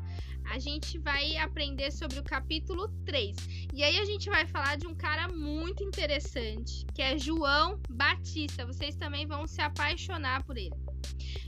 a 0.51 0.59
gente 0.59 0.99
vai 0.99 1.37
aprender 1.37 1.91
sobre 1.91 2.19
o 2.19 2.25
capítulo 2.25 2.89
3. 3.05 3.37
E 3.75 3.83
aí 3.83 3.99
a 3.99 4.05
gente 4.05 4.31
vai 4.31 4.47
falar 4.47 4.77
de 4.77 4.87
um 4.87 4.95
cara 4.95 5.29
muito 5.29 5.83
interessante, 5.83 6.87
que 6.95 7.03
é 7.03 7.19
João 7.19 7.81
Batista. 7.91 8.65
Vocês 8.65 8.97
também 8.97 9.27
vão 9.27 9.47
se 9.47 9.61
apaixonar 9.61 10.43
por 10.45 10.57
ele. 10.57 10.75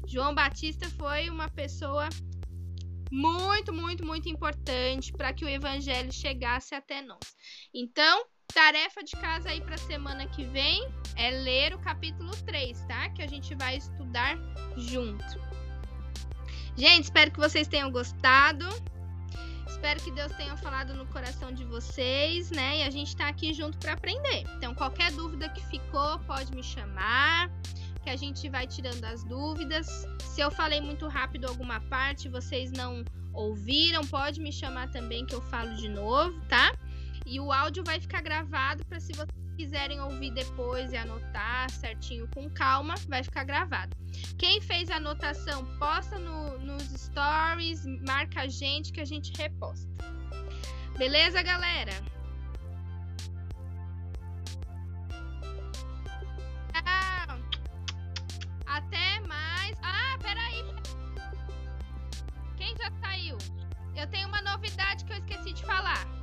João 0.06 0.34
Batista 0.34 0.88
foi 0.90 1.30
uma 1.30 1.48
pessoa 1.48 2.08
muito, 3.10 3.72
muito, 3.72 4.04
muito 4.04 4.28
importante 4.28 5.12
para 5.12 5.32
que 5.32 5.44
o 5.44 5.48
evangelho 5.48 6.12
chegasse 6.12 6.74
até 6.74 7.02
nós. 7.02 7.34
Então, 7.74 8.24
Tarefa 8.52 9.02
de 9.02 9.12
casa 9.16 9.50
aí 9.50 9.60
para 9.60 9.76
semana 9.78 10.26
que 10.26 10.44
vem 10.44 10.88
é 11.16 11.30
ler 11.30 11.74
o 11.74 11.78
capítulo 11.78 12.30
3, 12.44 12.80
tá? 12.86 13.08
Que 13.10 13.22
a 13.22 13.26
gente 13.26 13.54
vai 13.54 13.76
estudar 13.76 14.36
junto. 14.76 15.40
Gente, 16.76 17.04
espero 17.04 17.30
que 17.30 17.38
vocês 17.38 17.68
tenham 17.68 17.90
gostado. 17.90 18.66
Espero 19.66 20.00
que 20.00 20.10
Deus 20.10 20.32
tenha 20.32 20.56
falado 20.56 20.94
no 20.94 21.06
coração 21.06 21.52
de 21.52 21.64
vocês, 21.64 22.50
né? 22.50 22.78
E 22.78 22.82
a 22.82 22.90
gente 22.90 23.16
tá 23.16 23.28
aqui 23.28 23.54
junto 23.54 23.78
para 23.78 23.92
aprender. 23.92 24.44
Então, 24.56 24.74
qualquer 24.74 25.12
dúvida 25.12 25.48
que 25.48 25.64
ficou, 25.66 26.18
pode 26.20 26.54
me 26.54 26.62
chamar, 26.62 27.50
que 28.02 28.10
a 28.10 28.16
gente 28.16 28.48
vai 28.48 28.66
tirando 28.66 29.04
as 29.04 29.24
dúvidas. 29.24 30.06
Se 30.20 30.40
eu 30.40 30.50
falei 30.50 30.80
muito 30.80 31.06
rápido 31.06 31.46
alguma 31.46 31.80
parte, 31.80 32.28
vocês 32.28 32.72
não 32.72 33.04
ouviram, 33.32 34.06
pode 34.06 34.40
me 34.40 34.52
chamar 34.52 34.90
também 34.90 35.24
que 35.24 35.34
eu 35.34 35.40
falo 35.42 35.74
de 35.76 35.88
novo, 35.88 36.38
tá? 36.48 36.72
E 37.30 37.38
o 37.38 37.52
áudio 37.52 37.84
vai 37.84 38.00
ficar 38.00 38.22
gravado 38.22 38.84
para 38.86 38.98
se 38.98 39.12
vocês 39.12 39.54
quiserem 39.56 40.00
ouvir 40.00 40.32
depois 40.32 40.92
e 40.92 40.96
anotar 40.96 41.70
certinho 41.70 42.26
com 42.34 42.50
calma, 42.50 42.96
vai 43.06 43.22
ficar 43.22 43.44
gravado. 43.44 43.96
Quem 44.36 44.60
fez 44.60 44.90
a 44.90 44.96
anotação, 44.96 45.64
posta 45.78 46.18
no, 46.18 46.58
nos 46.58 46.82
stories, 46.82 47.86
marca 48.04 48.40
a 48.40 48.48
gente 48.48 48.92
que 48.92 49.00
a 49.00 49.04
gente 49.04 49.32
reposta. 49.40 49.88
Beleza, 50.98 51.40
galera? 51.40 51.92
Ah, 56.84 57.38
até 58.66 59.20
mais. 59.20 59.78
Ah, 59.84 60.18
peraí. 60.20 60.64
Quem 62.56 62.76
já 62.76 62.90
saiu? 63.00 63.38
Eu 63.94 64.08
tenho 64.08 64.26
uma 64.26 64.42
novidade 64.42 65.04
que 65.04 65.12
eu 65.12 65.18
esqueci 65.18 65.52
de 65.52 65.64
falar. 65.64 66.20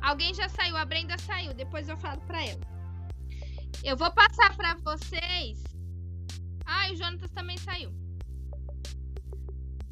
Alguém 0.00 0.32
já 0.34 0.48
saiu, 0.48 0.76
a 0.76 0.84
Brenda 0.84 1.16
saiu, 1.18 1.52
depois 1.54 1.88
eu 1.88 1.96
falo 1.96 2.20
pra 2.22 2.44
ela. 2.44 2.60
Eu 3.84 3.96
vou 3.96 4.10
passar 4.12 4.56
pra 4.56 4.74
vocês. 4.76 5.62
Ah, 6.64 6.90
o 6.90 6.96
Jonatas 6.96 7.30
também 7.30 7.56
saiu. 7.58 7.92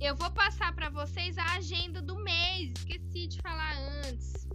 Eu 0.01 0.15
vou 0.15 0.31
passar 0.31 0.75
para 0.75 0.91
vocês 0.91 1.39
a 1.39 1.55
agenda 1.55 2.03
do 2.03 2.17
mês. 2.17 2.73
Esqueci 2.77 3.27
de 3.29 3.41
falar 3.41 3.75
antes. 4.05 4.47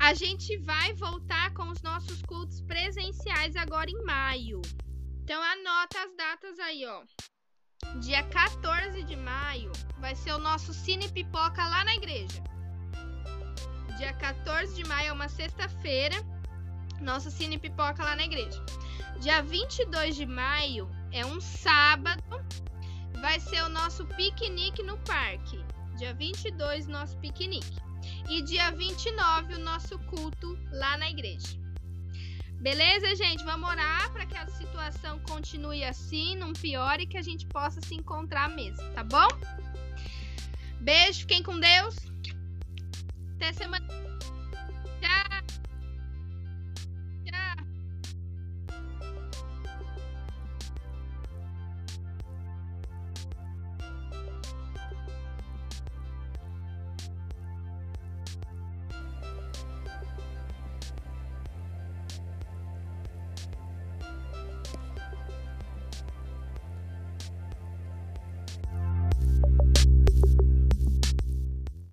A 0.00 0.14
gente 0.14 0.56
vai 0.58 0.92
voltar 0.94 1.52
com 1.54 1.68
os 1.68 1.82
nossos 1.82 2.22
cultos 2.22 2.60
presenciais 2.62 3.56
agora 3.56 3.90
em 3.90 4.04
maio. 4.04 4.60
Então 5.22 5.42
anota 5.42 6.02
as 6.02 6.16
datas 6.16 6.58
aí, 6.58 6.84
ó. 6.86 7.02
Dia 8.00 8.22
14 8.24 9.02
de 9.02 9.16
maio 9.16 9.70
vai 9.98 10.14
ser 10.14 10.32
o 10.32 10.38
nosso 10.38 10.72
Cine 10.72 11.08
Pipoca 11.08 11.62
lá 11.68 11.84
na 11.84 11.94
igreja. 11.94 12.42
Dia 13.98 14.12
14 14.12 14.76
de 14.76 14.84
maio 14.86 15.08
é 15.08 15.12
uma 15.12 15.28
sexta-feira, 15.28 16.14
nosso 17.00 17.32
Cine 17.32 17.58
Pipoca 17.58 18.04
lá 18.04 18.14
na 18.14 18.22
igreja. 18.22 18.64
Dia 19.18 19.42
22 19.42 20.14
de 20.14 20.24
maio 20.24 20.88
é 21.10 21.26
um 21.26 21.40
sábado, 21.40 22.22
vai 23.20 23.40
ser 23.40 23.60
o 23.64 23.68
nosso 23.68 24.06
piquenique 24.06 24.84
no 24.84 24.96
parque. 24.98 25.58
Dia 25.96 26.14
22, 26.14 26.86
nosso 26.86 27.16
piquenique. 27.16 27.76
E 28.28 28.40
dia 28.42 28.70
29, 28.70 29.54
o 29.54 29.58
nosso 29.58 29.98
culto 30.10 30.56
lá 30.70 30.96
na 30.96 31.10
igreja. 31.10 31.58
Beleza, 32.60 33.16
gente? 33.16 33.42
Vamos 33.42 33.68
orar 33.68 34.12
para 34.12 34.26
que 34.26 34.36
a 34.36 34.46
situação 34.46 35.18
continue 35.20 35.82
assim, 35.82 36.36
não 36.36 36.52
piore 36.52 37.02
e 37.02 37.06
que 37.08 37.18
a 37.18 37.22
gente 37.22 37.46
possa 37.46 37.80
se 37.80 37.96
encontrar 37.96 38.48
mesmo, 38.48 38.88
tá 38.92 39.02
bom? 39.02 39.26
Beijo, 40.80 41.20
fiquem 41.22 41.42
com 41.42 41.58
Deus. 41.58 41.96
तैसे 43.40 43.66
मत 43.72 43.88
जा 45.02 45.16